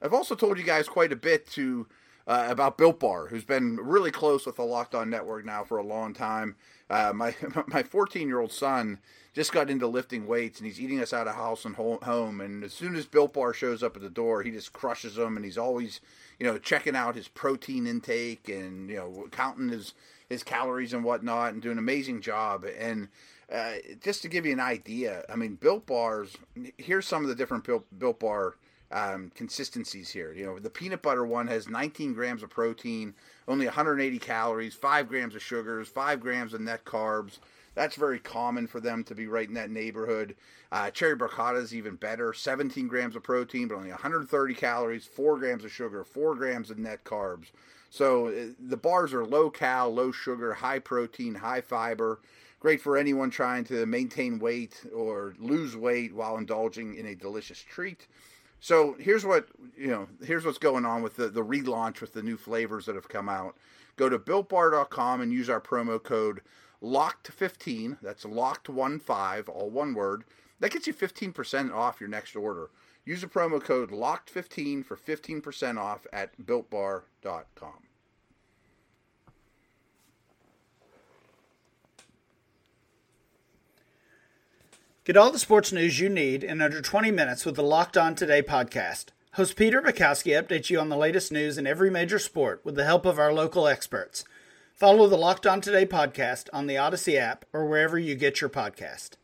I've 0.02 0.12
also 0.12 0.35
told 0.35 0.59
you 0.59 0.64
guys 0.64 0.88
quite 0.88 1.11
a 1.11 1.16
bit 1.16 1.46
to 1.52 1.87
uh, 2.26 2.46
about 2.48 2.78
Built 2.78 3.00
Bar, 3.00 3.26
who's 3.26 3.44
been 3.44 3.76
really 3.76 4.11
close 4.11 4.46
with 4.46 4.56
the 4.56 4.64
Locked 4.64 4.94
On 4.94 5.11
Network 5.11 5.44
now 5.44 5.64
for 5.64 5.78
a 5.78 5.85
long 5.85 6.14
time. 6.14 6.56
Uh, 6.88 7.12
my 7.14 7.35
my 7.66 7.82
14 7.82 8.28
year 8.28 8.40
old 8.40 8.52
son 8.52 8.98
just 9.32 9.52
got 9.52 9.70
into 9.70 9.87
lifting 9.87 10.26
weights, 10.26 10.58
and 10.58 10.66
he's 10.66 10.80
eating 10.80 11.00
us 11.00 11.12
out 11.12 11.26
of 11.26 11.35
house 11.35 11.64
and 11.64 11.74
home. 11.76 12.40
And 12.40 12.62
as 12.62 12.72
soon 12.72 12.94
as 12.94 13.06
Built 13.06 13.32
Bar 13.32 13.54
shows 13.54 13.82
up 13.82 13.96
at 13.96 14.02
the 14.02 14.11
door, 14.11 14.42
he 14.42 14.50
just 14.50 14.72
crushes 14.72 15.16
them, 15.16 15.37
and 15.37 15.44
he's 15.44 15.58
always 15.58 16.00
you 16.38 16.46
know 16.46 16.58
checking 16.58 16.96
out 16.96 17.16
his 17.16 17.28
protein 17.28 17.87
intake 17.87 18.48
and 18.48 18.88
you 18.90 18.96
know 18.96 19.28
counting 19.30 19.70
his 19.70 19.94
his 20.28 20.42
calories 20.42 20.92
and 20.92 21.04
whatnot, 21.04 21.52
and 21.52 21.62
doing 21.62 21.72
an 21.72 21.78
amazing 21.78 22.20
job. 22.20 22.64
And 22.78 23.08
uh, 23.52 23.74
just 24.00 24.22
to 24.22 24.28
give 24.28 24.46
you 24.46 24.52
an 24.52 24.61
idea, 24.61 25.24
I 25.28 25.37
mean, 25.37 25.56
Built 25.56 25.87
Bars. 25.87 26.37
Here's 26.78 27.06
some 27.06 27.22
of 27.22 27.28
the 27.28 27.35
different 27.35 27.64
Built, 27.64 28.20
Bar 28.20 28.54
um, 28.92 29.33
consistencies 29.35 30.11
here. 30.11 30.33
You 30.33 30.46
know, 30.46 30.59
the 30.59 30.70
peanut 30.70 31.02
butter 31.02 31.24
one 31.24 31.46
has 31.48 31.68
19 31.68 32.12
grams 32.12 32.42
of 32.42 32.50
protein, 32.50 33.14
only 33.48 33.66
180 33.66 34.18
calories, 34.18 34.74
five 34.74 35.09
grams 35.09 35.35
of 35.35 35.42
sugars, 35.42 35.88
five 35.88 36.20
grams 36.20 36.55
of 36.55 36.61
net 36.61 36.85
carbs. 36.85 37.38
That's 37.74 37.96
very 37.96 38.18
common 38.18 38.66
for 38.66 38.81
them 38.81 39.02
to 39.05 39.14
be 39.14 39.26
right 39.26 39.48
in 39.48 39.55
that 39.55 39.70
neighborhood. 39.70 40.37
Uh, 40.70 40.90
cherry 40.90 41.16
barcata 41.16 41.61
is 41.61 41.74
even 41.74 41.96
better, 41.96 42.33
17 42.35 42.87
grams 42.87 43.16
of 43.16 43.22
protein, 43.22 43.68
but 43.68 43.76
only 43.76 43.88
130 43.88 44.55
calories, 44.55 45.07
four 45.07 45.38
grams 45.38 45.64
of 45.64 45.72
sugar, 45.72 46.05
four 46.05 46.35
grams 46.35 46.70
of 46.70 46.78
net 46.78 47.05
carbs. 47.05 47.46
So 47.88 48.28
uh, 48.28 48.52
the 48.59 48.76
bars 48.76 49.14
are 49.14 49.24
low 49.24 49.48
cal, 49.50 49.92
low 49.92 50.12
sugar, 50.12 50.55
high 50.55 50.78
protein, 50.78 51.35
high 51.35 51.62
fiber 51.62 52.20
great 52.62 52.81
for 52.81 52.96
anyone 52.96 53.28
trying 53.28 53.64
to 53.64 53.85
maintain 53.87 54.38
weight 54.38 54.87
or 54.94 55.35
lose 55.40 55.74
weight 55.74 56.14
while 56.14 56.37
indulging 56.37 56.94
in 56.94 57.07
a 57.07 57.14
delicious 57.16 57.59
treat. 57.59 58.07
So 58.62 58.94
here's 59.01 59.27
what 59.27 59.48
you 59.77 59.88
know. 59.88 60.07
Here's 60.25 60.46
what's 60.46 60.57
going 60.57 60.87
on 60.87 61.03
with 61.03 61.16
the, 61.16 61.29
the 61.29 61.44
relaunch 61.44 62.01
with 62.01 62.12
the 62.12 62.22
new 62.22 62.37
flavors 62.37 62.87
that 62.87 62.94
have 62.94 63.09
come 63.09 63.29
out. 63.29 63.57
Go 63.96 64.09
to 64.09 64.20
builtbar.com 64.20 65.20
and 65.20 65.33
use 65.33 65.51
our 65.51 65.61
promo 65.61 66.01
code 66.01 66.42
locked15. 66.81 67.98
That's 68.01 68.25
locked 68.25 68.68
one 68.68 69.01
five, 69.01 69.48
all 69.48 69.68
one 69.68 69.94
word. 69.94 70.22
That 70.61 70.70
gets 70.70 70.87
you 70.87 70.94
15% 70.94 71.75
off 71.75 72.01
your 72.01 72.09
next 72.09 72.37
order. 72.37 72.70
Use 73.05 73.22
the 73.22 73.27
promo 73.27 73.61
code 73.61 73.90
LOCKED15 73.90 74.85
for 74.85 74.96
15% 74.96 75.77
off 75.77 76.07
at 76.12 76.40
builtbar.com. 76.40 77.91
Get 85.04 85.16
all 85.16 85.32
the 85.32 85.38
sports 85.40 85.72
news 85.72 85.98
you 85.98 86.08
need 86.08 86.44
in 86.44 86.60
under 86.60 86.80
20 86.80 87.10
minutes 87.10 87.44
with 87.44 87.56
the 87.56 87.62
Locked 87.64 87.96
On 87.96 88.14
Today 88.14 88.40
podcast. 88.40 89.06
Host 89.32 89.56
Peter 89.56 89.82
Bukowski 89.82 90.40
updates 90.40 90.70
you 90.70 90.78
on 90.78 90.90
the 90.90 90.96
latest 90.96 91.32
news 91.32 91.58
in 91.58 91.66
every 91.66 91.90
major 91.90 92.20
sport 92.20 92.60
with 92.62 92.76
the 92.76 92.84
help 92.84 93.04
of 93.04 93.18
our 93.18 93.32
local 93.32 93.66
experts. 93.66 94.24
Follow 94.76 95.08
the 95.08 95.16
Locked 95.16 95.44
On 95.44 95.60
Today 95.60 95.84
podcast 95.84 96.48
on 96.52 96.68
the 96.68 96.78
Odyssey 96.78 97.18
app 97.18 97.44
or 97.52 97.66
wherever 97.66 97.98
you 97.98 98.14
get 98.14 98.40
your 98.40 98.48
podcast. 98.48 99.14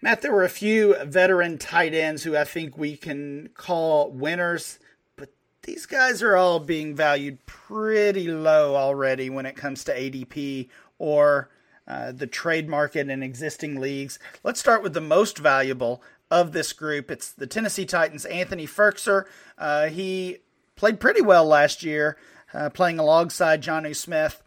Matt, 0.00 0.22
there 0.22 0.32
were 0.32 0.44
a 0.44 0.48
few 0.48 0.96
veteran 1.04 1.58
tight 1.58 1.92
ends 1.92 2.22
who 2.22 2.34
I 2.34 2.44
think 2.44 2.78
we 2.78 2.96
can 2.96 3.50
call 3.52 4.10
winners, 4.10 4.78
but 5.16 5.28
these 5.64 5.84
guys 5.84 6.22
are 6.22 6.34
all 6.34 6.60
being 6.60 6.96
valued 6.96 7.44
pretty 7.44 8.26
low 8.26 8.74
already 8.74 9.28
when 9.28 9.44
it 9.44 9.54
comes 9.54 9.84
to 9.84 9.94
ADP 9.94 10.70
or 10.98 11.50
uh, 11.86 12.12
the 12.12 12.26
trade 12.26 12.68
market 12.68 13.08
in 13.08 13.22
existing 13.22 13.80
leagues. 13.80 14.18
Let's 14.42 14.60
start 14.60 14.82
with 14.82 14.94
the 14.94 15.00
most 15.00 15.38
valuable 15.38 16.02
of 16.30 16.52
this 16.52 16.72
group. 16.72 17.10
It's 17.10 17.30
the 17.30 17.46
Tennessee 17.46 17.84
Titans' 17.84 18.24
Anthony 18.24 18.66
Firkser. 18.66 19.24
Uh, 19.58 19.86
he 19.86 20.38
played 20.76 21.00
pretty 21.00 21.20
well 21.20 21.44
last 21.44 21.82
year, 21.82 22.16
uh, 22.52 22.70
playing 22.70 22.98
alongside 22.98 23.62
Jonnu 23.62 23.94
Smith. 23.94 24.42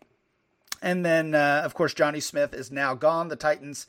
And 0.81 1.05
then, 1.05 1.33
uh, 1.33 1.61
of 1.63 1.73
course, 1.73 1.93
Jonnu 1.93 2.21
Smith 2.21 2.53
is 2.53 2.71
now 2.71 2.93
gone. 2.93 3.29
The 3.29 3.35
Titans 3.35 3.87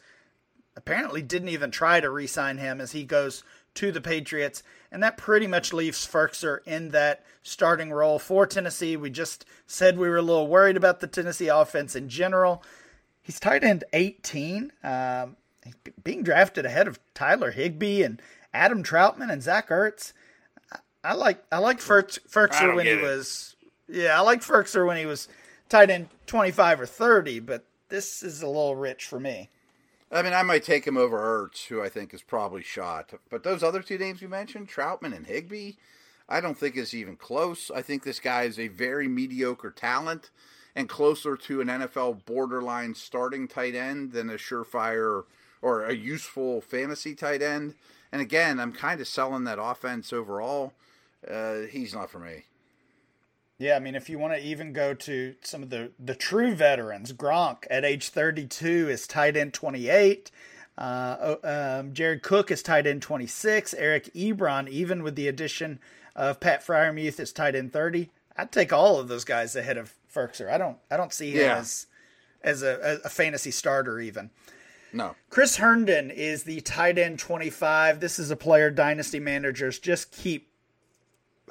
apparently 0.76 1.22
didn't 1.22 1.48
even 1.48 1.70
try 1.70 2.00
to 2.00 2.10
re 2.10 2.26
sign 2.26 2.58
him 2.58 2.80
as 2.80 2.92
he 2.92 3.04
goes 3.04 3.42
to 3.74 3.92
the 3.92 4.00
Patriots. 4.00 4.62
And 4.90 5.02
that 5.02 5.18
pretty 5.18 5.46
much 5.46 5.72
leaves 5.72 6.06
Firkser 6.06 6.60
in 6.66 6.90
that 6.90 7.24
starting 7.42 7.92
role 7.92 8.18
for 8.18 8.46
Tennessee. 8.46 8.96
We 8.96 9.10
just 9.10 9.44
said 9.66 9.98
we 9.98 10.08
were 10.08 10.16
a 10.16 10.22
little 10.22 10.48
worried 10.48 10.76
about 10.76 11.00
the 11.00 11.06
Tennessee 11.06 11.48
offense 11.48 11.94
in 11.94 12.08
general. 12.08 12.62
He's 13.28 13.38
tight 13.38 13.62
end 13.62 13.84
18, 13.92 14.72
um, 14.82 15.36
being 16.02 16.22
drafted 16.22 16.64
ahead 16.64 16.88
of 16.88 16.98
Tyler 17.12 17.50
Higbee 17.50 18.02
and 18.02 18.22
Adam 18.54 18.82
Trautman 18.82 19.30
and 19.30 19.42
Zach 19.42 19.68
Ertz. 19.68 20.14
I, 20.72 20.78
I 21.04 21.12
like 21.12 21.44
I 21.52 21.58
like 21.58 21.78
Firkser 21.78 22.74
when 22.74 22.86
he 22.86 22.92
it. 22.92 23.02
was 23.02 23.54
yeah 23.86 24.16
I 24.16 24.20
like 24.20 24.40
Firkser 24.40 24.86
when 24.86 24.96
he 24.96 25.04
was 25.04 25.28
tight 25.68 25.90
end 25.90 26.08
25 26.26 26.80
or 26.80 26.86
30, 26.86 27.40
but 27.40 27.66
this 27.90 28.22
is 28.22 28.40
a 28.40 28.46
little 28.46 28.76
rich 28.76 29.04
for 29.04 29.20
me. 29.20 29.50
I 30.10 30.22
mean, 30.22 30.32
I 30.32 30.42
might 30.42 30.64
take 30.64 30.86
him 30.86 30.96
over 30.96 31.18
Ertz, 31.18 31.66
who 31.66 31.82
I 31.82 31.90
think 31.90 32.14
is 32.14 32.22
probably 32.22 32.62
shot. 32.62 33.12
But 33.28 33.42
those 33.42 33.62
other 33.62 33.82
two 33.82 33.98
names 33.98 34.22
you 34.22 34.30
mentioned, 34.30 34.70
Troutman 34.70 35.14
and 35.14 35.26
Higbee, 35.26 35.72
I 36.30 36.40
don't 36.40 36.56
think 36.56 36.78
is 36.78 36.94
even 36.94 37.16
close. 37.16 37.70
I 37.70 37.82
think 37.82 38.04
this 38.04 38.20
guy 38.20 38.44
is 38.44 38.58
a 38.58 38.68
very 38.68 39.06
mediocre 39.06 39.70
talent 39.70 40.30
and 40.78 40.88
closer 40.88 41.36
to 41.36 41.60
an 41.60 41.66
NFL 41.66 42.24
borderline 42.24 42.94
starting 42.94 43.48
tight 43.48 43.74
end 43.74 44.12
than 44.12 44.30
a 44.30 44.34
surefire 44.34 45.24
or 45.60 45.84
a 45.84 45.92
useful 45.92 46.60
fantasy 46.60 47.16
tight 47.16 47.42
end. 47.42 47.74
And 48.12 48.22
again, 48.22 48.60
I'm 48.60 48.72
kind 48.72 49.00
of 49.00 49.08
selling 49.08 49.42
that 49.42 49.60
offense 49.60 50.12
overall. 50.12 50.72
Uh, 51.28 51.62
he's 51.68 51.92
not 51.92 52.10
for 52.10 52.20
me. 52.20 52.44
Yeah, 53.58 53.74
I 53.74 53.80
mean, 53.80 53.96
if 53.96 54.08
you 54.08 54.20
want 54.20 54.34
to 54.34 54.40
even 54.40 54.72
go 54.72 54.94
to 54.94 55.34
some 55.42 55.64
of 55.64 55.70
the, 55.70 55.90
the 55.98 56.14
true 56.14 56.54
veterans, 56.54 57.12
Gronk 57.12 57.64
at 57.68 57.84
age 57.84 58.10
32 58.10 58.88
is 58.88 59.08
tight 59.08 59.36
end 59.36 59.54
28. 59.54 60.30
Uh, 60.78 61.34
um, 61.42 61.92
Jared 61.92 62.22
Cook 62.22 62.52
is 62.52 62.62
tight 62.62 62.86
end 62.86 63.02
26. 63.02 63.74
Eric 63.74 64.14
Ebron, 64.14 64.68
even 64.68 65.02
with 65.02 65.16
the 65.16 65.26
addition 65.26 65.80
of 66.14 66.38
Pat 66.38 66.64
Freiermuth, 66.64 67.18
is 67.18 67.32
tight 67.32 67.56
end 67.56 67.72
30. 67.72 68.10
I'd 68.38 68.52
take 68.52 68.72
all 68.72 68.98
of 69.00 69.08
those 69.08 69.24
guys 69.24 69.56
ahead 69.56 69.76
of 69.76 69.92
Firkser. 70.14 70.48
I 70.50 70.56
don't 70.56 70.78
I 70.90 70.96
don't 70.96 71.12
see 71.12 71.32
him 71.32 71.42
yeah. 71.42 71.58
as 71.58 71.86
as 72.42 72.62
a, 72.62 73.00
a 73.04 73.08
fantasy 73.08 73.50
starter 73.50 74.00
even. 74.00 74.30
No. 74.92 75.16
Chris 75.28 75.56
Herndon 75.56 76.10
is 76.10 76.44
the 76.44 76.60
tight 76.62 76.96
end 76.98 77.18
25. 77.18 78.00
This 78.00 78.18
is 78.18 78.30
a 78.30 78.36
player 78.36 78.70
dynasty 78.70 79.20
managers 79.20 79.78
just 79.78 80.12
keep 80.12 80.48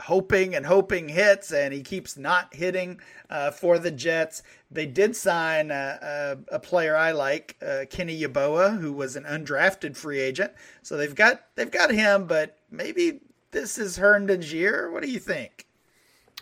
hoping 0.01 0.55
and 0.55 0.65
hoping 0.65 1.09
hits, 1.09 1.51
and 1.51 1.73
he 1.73 1.81
keeps 1.81 2.17
not 2.17 2.53
hitting 2.53 2.99
uh, 3.29 3.51
for 3.51 3.79
the 3.79 3.91
Jets. 3.91 4.43
They 4.71 4.85
did 4.85 5.15
sign 5.15 5.71
a, 5.71 6.37
a, 6.49 6.55
a 6.55 6.59
player 6.59 6.95
I 6.95 7.11
like, 7.11 7.57
uh, 7.65 7.85
Kenny 7.89 8.19
Yeboah, 8.19 8.79
who 8.79 8.93
was 8.93 9.15
an 9.15 9.23
undrafted 9.23 9.95
free 9.95 10.19
agent. 10.19 10.53
So 10.81 10.97
they've 10.97 11.15
got 11.15 11.43
they've 11.55 11.71
got 11.71 11.91
him, 11.91 12.25
but 12.25 12.57
maybe 12.71 13.21
this 13.51 13.77
is 13.77 13.97
Herndon's 13.97 14.51
year. 14.53 14.91
What 14.91 15.03
do 15.03 15.09
you 15.09 15.19
think? 15.19 15.66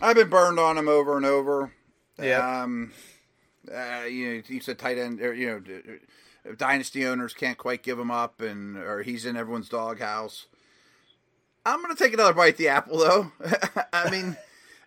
I've 0.00 0.16
been 0.16 0.28
burned 0.28 0.58
on 0.58 0.76
him 0.78 0.88
over 0.88 1.16
and 1.16 1.26
over. 1.26 1.72
Yeah. 2.20 2.62
Um, 2.62 2.92
uh, 3.72 4.04
you 4.04 4.36
know, 4.36 4.42
he's 4.46 4.68
a 4.68 4.74
tight 4.74 4.98
end. 4.98 5.20
Or, 5.20 5.32
you 5.34 5.62
know, 6.46 6.54
dynasty 6.54 7.06
owners 7.06 7.34
can't 7.34 7.58
quite 7.58 7.82
give 7.82 7.98
him 7.98 8.10
up, 8.10 8.40
and 8.40 8.76
or 8.76 9.02
he's 9.02 9.26
in 9.26 9.36
everyone's 9.36 9.68
doghouse. 9.68 10.46
I'm 11.64 11.82
going 11.82 11.94
to 11.94 12.02
take 12.02 12.12
another 12.12 12.32
bite 12.32 12.56
the 12.56 12.68
apple, 12.68 12.98
though. 12.98 13.32
I 13.92 14.08
mean, 14.08 14.36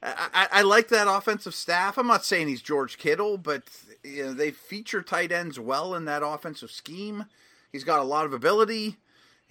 I, 0.02 0.48
I, 0.52 0.62
like 0.62 0.88
that 0.90 1.10
offensive 1.10 1.54
staff. 1.54 1.98
I'm 1.98 2.08
not 2.08 2.24
saying 2.24 2.48
he's 2.48 2.62
George 2.62 2.98
Kittle, 2.98 3.38
but 3.38 3.64
you 4.04 4.28
know, 4.28 4.34
they 4.34 4.52
feature 4.52 5.02
tight 5.02 5.34
ends 5.34 5.60
well 5.60 5.94
in 5.94 6.06
that 6.06 6.24
offensive 6.24 6.72
scheme. 6.72 7.26
He's 7.72 7.84
got 7.84 8.00
a 8.00 8.04
lot 8.04 8.26
of 8.26 8.34
ability. 8.34 8.98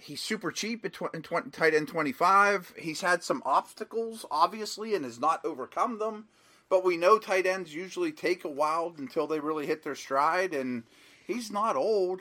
He's 0.00 0.22
super 0.22 0.52
cheap 0.52 0.84
at 0.84 0.92
tw- 0.92 1.12
in 1.12 1.22
tw- 1.22 1.52
tight 1.52 1.74
end 1.74 1.88
25. 1.88 2.74
He's 2.78 3.00
had 3.00 3.22
some 3.22 3.42
obstacles, 3.44 4.24
obviously, 4.30 4.94
and 4.94 5.04
has 5.04 5.18
not 5.18 5.44
overcome 5.44 5.98
them. 5.98 6.28
But 6.68 6.84
we 6.84 6.96
know 6.96 7.18
tight 7.18 7.46
ends 7.46 7.74
usually 7.74 8.12
take 8.12 8.44
a 8.44 8.48
while 8.48 8.94
until 8.96 9.26
they 9.26 9.40
really 9.40 9.66
hit 9.66 9.82
their 9.82 9.94
stride, 9.94 10.54
and 10.54 10.84
he's 11.26 11.50
not 11.50 11.76
old. 11.76 12.20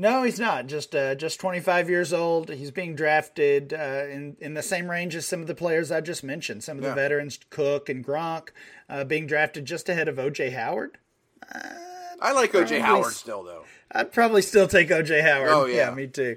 No, 0.00 0.22
he's 0.22 0.38
not. 0.38 0.66
Just 0.66 0.94
uh, 0.94 1.14
just 1.16 1.40
25 1.40 1.90
years 1.90 2.12
old. 2.12 2.50
He's 2.50 2.70
being 2.70 2.94
drafted 2.94 3.72
uh, 3.74 4.04
in 4.08 4.36
in 4.40 4.54
the 4.54 4.62
same 4.62 4.90
range 4.90 5.14
as 5.14 5.26
some 5.26 5.40
of 5.40 5.46
the 5.48 5.54
players 5.54 5.90
I 5.90 6.00
just 6.00 6.22
mentioned. 6.24 6.62
Some 6.64 6.78
of 6.78 6.84
the 6.84 6.94
veterans, 6.94 7.38
Cook 7.50 7.88
and 7.88 8.06
Gronk, 8.06 8.48
uh, 8.88 9.04
being 9.04 9.26
drafted 9.26 9.64
just 9.64 9.88
ahead 9.88 10.08
of 10.08 10.16
OJ 10.16 10.52
Howard. 10.54 10.98
I 12.20 12.32
like 12.32 12.52
OJ 12.52 12.80
Howard 12.80 13.12
still, 13.12 13.42
though. 13.42 13.64
I'd 13.92 14.12
probably 14.12 14.42
still 14.42 14.68
take 14.68 14.88
OJ 14.88 15.22
Howard. 15.22 15.48
Oh 15.50 15.66
yeah, 15.66 15.88
yeah 15.88 15.94
me 15.94 16.06
too. 16.06 16.36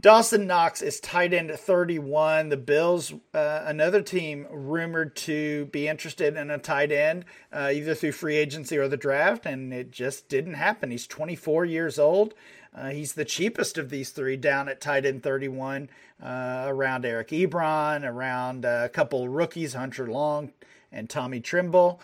Dawson 0.00 0.46
Knox 0.46 0.80
is 0.80 0.98
tight 0.98 1.34
end 1.34 1.50
31. 1.50 2.48
The 2.48 2.56
Bills, 2.56 3.12
uh, 3.34 3.62
another 3.66 4.00
team 4.00 4.46
rumored 4.50 5.14
to 5.16 5.66
be 5.66 5.88
interested 5.88 6.36
in 6.36 6.50
a 6.50 6.56
tight 6.56 6.90
end, 6.90 7.26
uh, 7.52 7.70
either 7.74 7.94
through 7.94 8.12
free 8.12 8.36
agency 8.36 8.78
or 8.78 8.88
the 8.88 8.96
draft, 8.96 9.44
and 9.44 9.74
it 9.74 9.90
just 9.90 10.30
didn't 10.30 10.54
happen. 10.54 10.90
He's 10.90 11.06
24 11.06 11.66
years 11.66 11.98
old. 11.98 12.32
Uh, 12.74 12.90
he's 12.90 13.12
the 13.12 13.26
cheapest 13.26 13.76
of 13.76 13.90
these 13.90 14.10
three 14.10 14.36
down 14.36 14.68
at 14.68 14.80
tight 14.80 15.04
end 15.04 15.22
31, 15.22 15.90
uh, 16.22 16.64
around 16.66 17.04
Eric 17.04 17.28
Ebron, 17.28 18.08
around 18.08 18.64
a 18.64 18.88
couple 18.88 19.28
rookies, 19.28 19.74
Hunter 19.74 20.06
Long 20.06 20.52
and 20.90 21.10
Tommy 21.10 21.40
Tremble. 21.40 22.00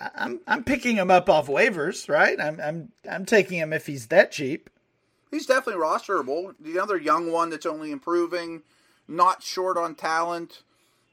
I'm 0.00 0.40
I'm 0.46 0.64
picking 0.64 0.96
him 0.96 1.10
up 1.10 1.28
off 1.28 1.46
waivers, 1.48 2.08
right? 2.08 2.40
I'm 2.40 2.60
I'm 2.60 2.92
I'm 3.10 3.26
taking 3.26 3.58
him 3.58 3.72
if 3.72 3.86
he's 3.86 4.06
that 4.08 4.32
cheap 4.32 4.70
he's 5.30 5.46
definitely 5.46 5.82
rosterable. 5.82 6.54
The 6.60 6.78
other 6.78 6.96
young 6.96 7.30
one 7.30 7.50
that's 7.50 7.66
only 7.66 7.90
improving, 7.90 8.62
not 9.06 9.42
short 9.42 9.76
on 9.76 9.94
talent, 9.94 10.62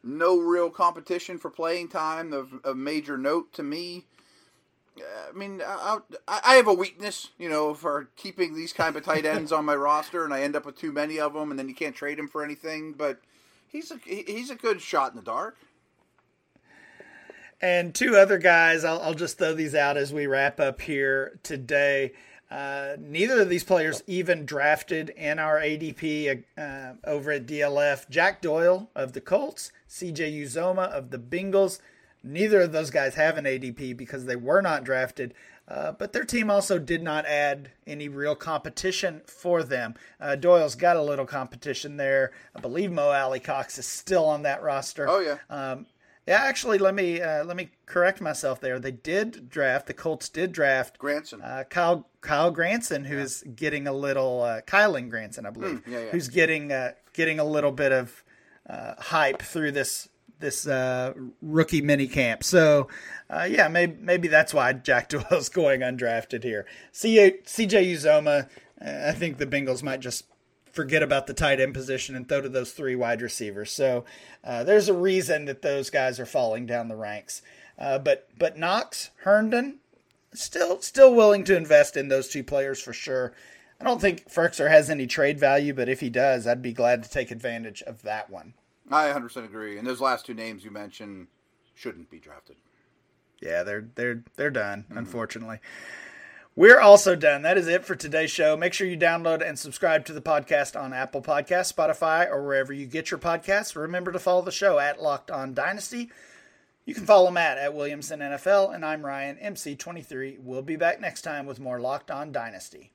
no 0.04 0.38
real 0.38 0.70
competition 0.70 1.38
for 1.38 1.50
playing 1.50 1.90
time 1.90 2.34
of, 2.34 2.54
of 2.64 2.78
major 2.78 3.18
note 3.18 3.54
to 3.54 3.64
me. 3.64 4.06
I 4.98 5.32
mean, 5.38 5.62
I, 5.64 6.00
I 6.28 6.56
have 6.56 6.68
a 6.68 6.74
weakness, 6.74 7.30
you 7.38 7.50
know, 7.50 7.76
for 7.76 8.10
keeping 8.16 8.56
these 8.56 8.74
kind 8.74 8.96
of 8.96 9.06
tight 9.06 9.26
ends 9.28 9.52
on 9.52 9.64
my 9.66 9.76
roster, 9.76 10.26
and 10.26 10.34
I 10.34 10.42
end 10.42 10.56
up 10.56 10.66
with 10.66 10.78
too 10.78 10.92
many 10.92 11.20
of 11.20 11.34
them, 11.34 11.52
and 11.52 11.60
then 11.60 11.70
you 11.70 11.76
can't 11.76 11.96
trade 11.96 12.18
him 12.18 12.28
for 12.28 12.44
anything. 12.44 12.94
But 12.94 13.20
he's 13.68 13.92
a 13.92 14.00
he's 14.04 14.50
a 14.50 14.56
good 14.56 14.82
shot 14.82 15.12
in 15.12 15.18
the 15.18 15.24
dark. 15.24 15.56
And 17.62 17.94
two 17.94 18.16
other 18.16 18.38
guys, 18.38 18.84
I'll, 18.84 19.02
I'll 19.02 19.14
just 19.14 19.38
throw 19.38 19.54
these 19.54 19.74
out 19.74 19.98
as 19.98 20.14
we 20.14 20.28
wrap 20.28 20.60
up 20.60 20.82
here 20.82 21.40
today. 21.44 22.14
Uh, 22.50 22.96
neither 23.00 23.42
of 23.42 23.50
these 23.50 23.64
players 23.64 24.04
even 24.08 24.46
drafted 24.46 25.10
in 25.10 25.38
our 25.40 25.60
ADP 25.60 26.44
uh, 26.58 26.94
over 27.04 27.32
at 27.32 27.46
DLF. 27.46 28.10
Jack 28.10 28.42
Doyle 28.42 28.90
of 28.96 29.14
the 29.14 29.22
Colts, 29.22 29.72
CJ 29.90 30.44
Uzomah 30.44 30.90
of 30.90 31.10
the 31.10 31.18
Bengals. 31.18 31.80
Neither 32.24 32.62
of 32.62 32.72
those 32.72 32.90
guys 32.90 33.16
have 33.16 33.38
an 33.38 33.46
ADP 33.46 33.98
because 33.98 34.26
they 34.26 34.36
were 34.36 34.62
not 34.62 34.84
drafted. 34.84 35.34
Uh, 35.68 35.92
but 35.92 36.14
their 36.14 36.24
team 36.24 36.50
also 36.50 36.80
did 36.80 37.04
not 37.04 37.26
add 37.26 37.70
any 37.86 38.08
real 38.08 38.36
competition 38.36 39.22
for 39.26 39.64
them. 39.64 39.96
Uh, 40.20 40.36
Doyle's 40.36 40.76
got 40.76 40.96
a 40.96 41.02
little 41.02 41.26
competition 41.26 41.98
there. 41.98 42.32
I 42.56 42.62
believe 42.62 42.92
Mo 42.92 43.10
Alie-Cox 43.12 43.78
is 43.78 43.86
still 43.86 44.26
on 44.26 44.44
that 44.44 44.64
roster. 44.64 45.10
Oh, 45.10 45.20
yeah. 45.20 45.38
Um, 45.50 45.86
Yeah, 46.28 46.44
actually, 46.44 46.78
let 46.78 46.94
me 46.94 47.22
uh, 47.22 47.46
let 47.46 47.56
me 47.56 47.70
correct 47.86 48.20
myself 48.20 48.60
there. 48.60 48.80
They 48.80 48.92
did 48.92 49.50
draft 49.50 49.88
the 49.88 49.94
Colts 49.94 50.28
did 50.28 50.52
draft 50.52 50.98
Granson, 50.98 51.42
uh, 51.42 51.64
Kyle 51.70 52.10
Kyle 52.20 52.52
Granson, 52.52 53.06
who's 53.06 53.44
yeah. 53.46 53.54
getting 53.56 53.88
a 53.88 53.94
little 53.94 54.42
uh, 54.42 54.60
Kylen 54.62 55.10
Granson, 55.10 55.46
I 55.46 55.52
believe, 55.52 55.86
mm, 55.86 55.88
yeah, 55.88 56.00
yeah. 56.00 56.10
who's 56.10 56.28
getting 56.28 56.74
uh, 56.74 56.92
getting 57.14 57.40
a 57.40 57.46
little 57.46 57.72
bit 57.72 57.94
of 57.94 58.26
uh, 58.70 58.96
hype 58.98 59.42
through 59.42 59.72
this 59.72 60.10
this 60.40 60.68
uh, 60.68 61.14
rookie 61.42 61.82
mini 61.82 62.08
camp. 62.08 62.44
So, 62.44 62.90
uh, 63.30 63.48
yeah, 63.50 63.70
maybe 63.70 63.96
maybe 63.98 64.28
that's 64.28 64.54
why 64.54 64.74
Jack 64.74 65.08
Doyle's 65.10 65.48
going 65.48 65.80
undrafted 65.80 66.44
here. 66.44 66.66
CJ 66.94 67.46
Uzomah, 67.46 68.50
I 68.82 69.14
think 69.14 69.38
the 69.38 69.48
Bengals 69.48 69.82
might 69.82 70.02
just 70.02 70.26
forget 70.78 71.02
about 71.02 71.26
the 71.26 71.34
tight 71.34 71.60
end 71.60 71.74
position 71.74 72.16
and 72.16 72.30
throw 72.30 72.40
to 72.40 72.48
those 72.48 72.72
three 72.72 72.96
wide 72.96 73.20
receivers. 73.20 73.72
So 73.72 74.06
uh, 74.44 74.64
there's 74.64 74.88
a 74.88 74.94
reason 74.94 75.46
that 75.46 75.64
those 75.64 75.90
guys 75.90 76.20
are 76.20 76.26
falling 76.26 76.68
down 76.68 76.88
the 76.88 76.96
ranks. 76.96 77.42
Uh, 77.80 77.98
but 77.98 78.30
but 78.38 78.60
Knox, 78.60 79.10
Herndon, 79.24 79.80
still 80.34 80.80
still 80.82 81.16
willing 81.16 81.44
to 81.46 81.58
invest 81.58 81.98
in 81.98 82.10
those 82.10 82.28
two 82.28 82.44
players 82.44 82.80
for 82.80 82.94
sure. 82.94 83.34
I 83.82 83.86
don't 83.86 84.00
think 84.00 84.32
Firkser 84.32 84.70
has 84.70 84.90
any 84.90 85.08
trade 85.08 85.40
value, 85.40 85.74
but 85.74 85.90
if 85.90 86.00
he 86.00 86.12
does, 86.12 86.46
I'd 86.46 86.62
be 86.62 86.74
glad 86.74 87.04
to 87.04 87.10
take 87.10 87.32
advantage 87.32 87.82
of 87.82 88.04
that 88.04 88.30
one. 88.30 88.54
I 88.90 89.10
100% 89.10 89.46
agree. 89.46 89.78
And 89.78 89.86
those 89.86 90.02
last 90.02 90.26
two 90.26 90.34
names 90.34 90.64
you 90.64 90.72
mentioned 90.72 91.28
shouldn't 91.74 92.10
be 92.10 92.20
drafted. 92.20 92.56
Yeah, 93.42 93.64
they're 93.64 93.88
they're 93.96 94.24
they're 94.36 94.52
done, 94.52 94.84
mm-hmm. 94.84 94.98
unfortunately. 95.00 95.60
We're 96.58 96.80
also 96.80 97.16
done. 97.16 97.44
That 97.44 97.60
is 97.60 97.68
it 97.68 97.86
for 97.86 97.96
today's 97.96 98.32
show. 98.32 98.58
Make 98.58 98.74
sure 98.74 98.88
you 98.88 98.98
download 98.98 99.48
and 99.48 99.60
subscribe 99.60 100.06
to 100.06 100.14
the 100.14 100.24
podcast 100.24 100.76
on 100.76 100.92
Apple 100.92 101.22
Podcasts, 101.22 101.72
Spotify, 101.72 102.28
or 102.28 102.44
wherever 102.44 102.74
you 102.74 102.88
get 102.88 103.12
your 103.12 103.20
podcasts. 103.20 103.76
Remember 103.76 104.12
to 104.12 104.18
follow 104.18 104.42
the 104.42 104.52
show 104.52 104.80
at 104.80 105.00
Locked 105.00 105.30
On 105.30 105.54
Dynasty. 105.54 106.10
You 106.84 106.96
can 106.96 107.06
follow 107.06 107.30
Matt 107.30 107.60
at 107.60 107.76
Williamson 107.76 108.22
NFL, 108.22 108.74
and 108.74 108.84
I'm 108.84 109.06
Ryan 109.06 109.36
MC23. 109.36 110.40
We'll 110.40 110.64
be 110.64 110.78
back 110.78 111.00
next 111.00 111.22
time 111.22 111.46
with 111.46 111.60
more 111.60 111.80
Locked 111.80 112.10
On 112.10 112.32
Dynasty. 112.32 112.92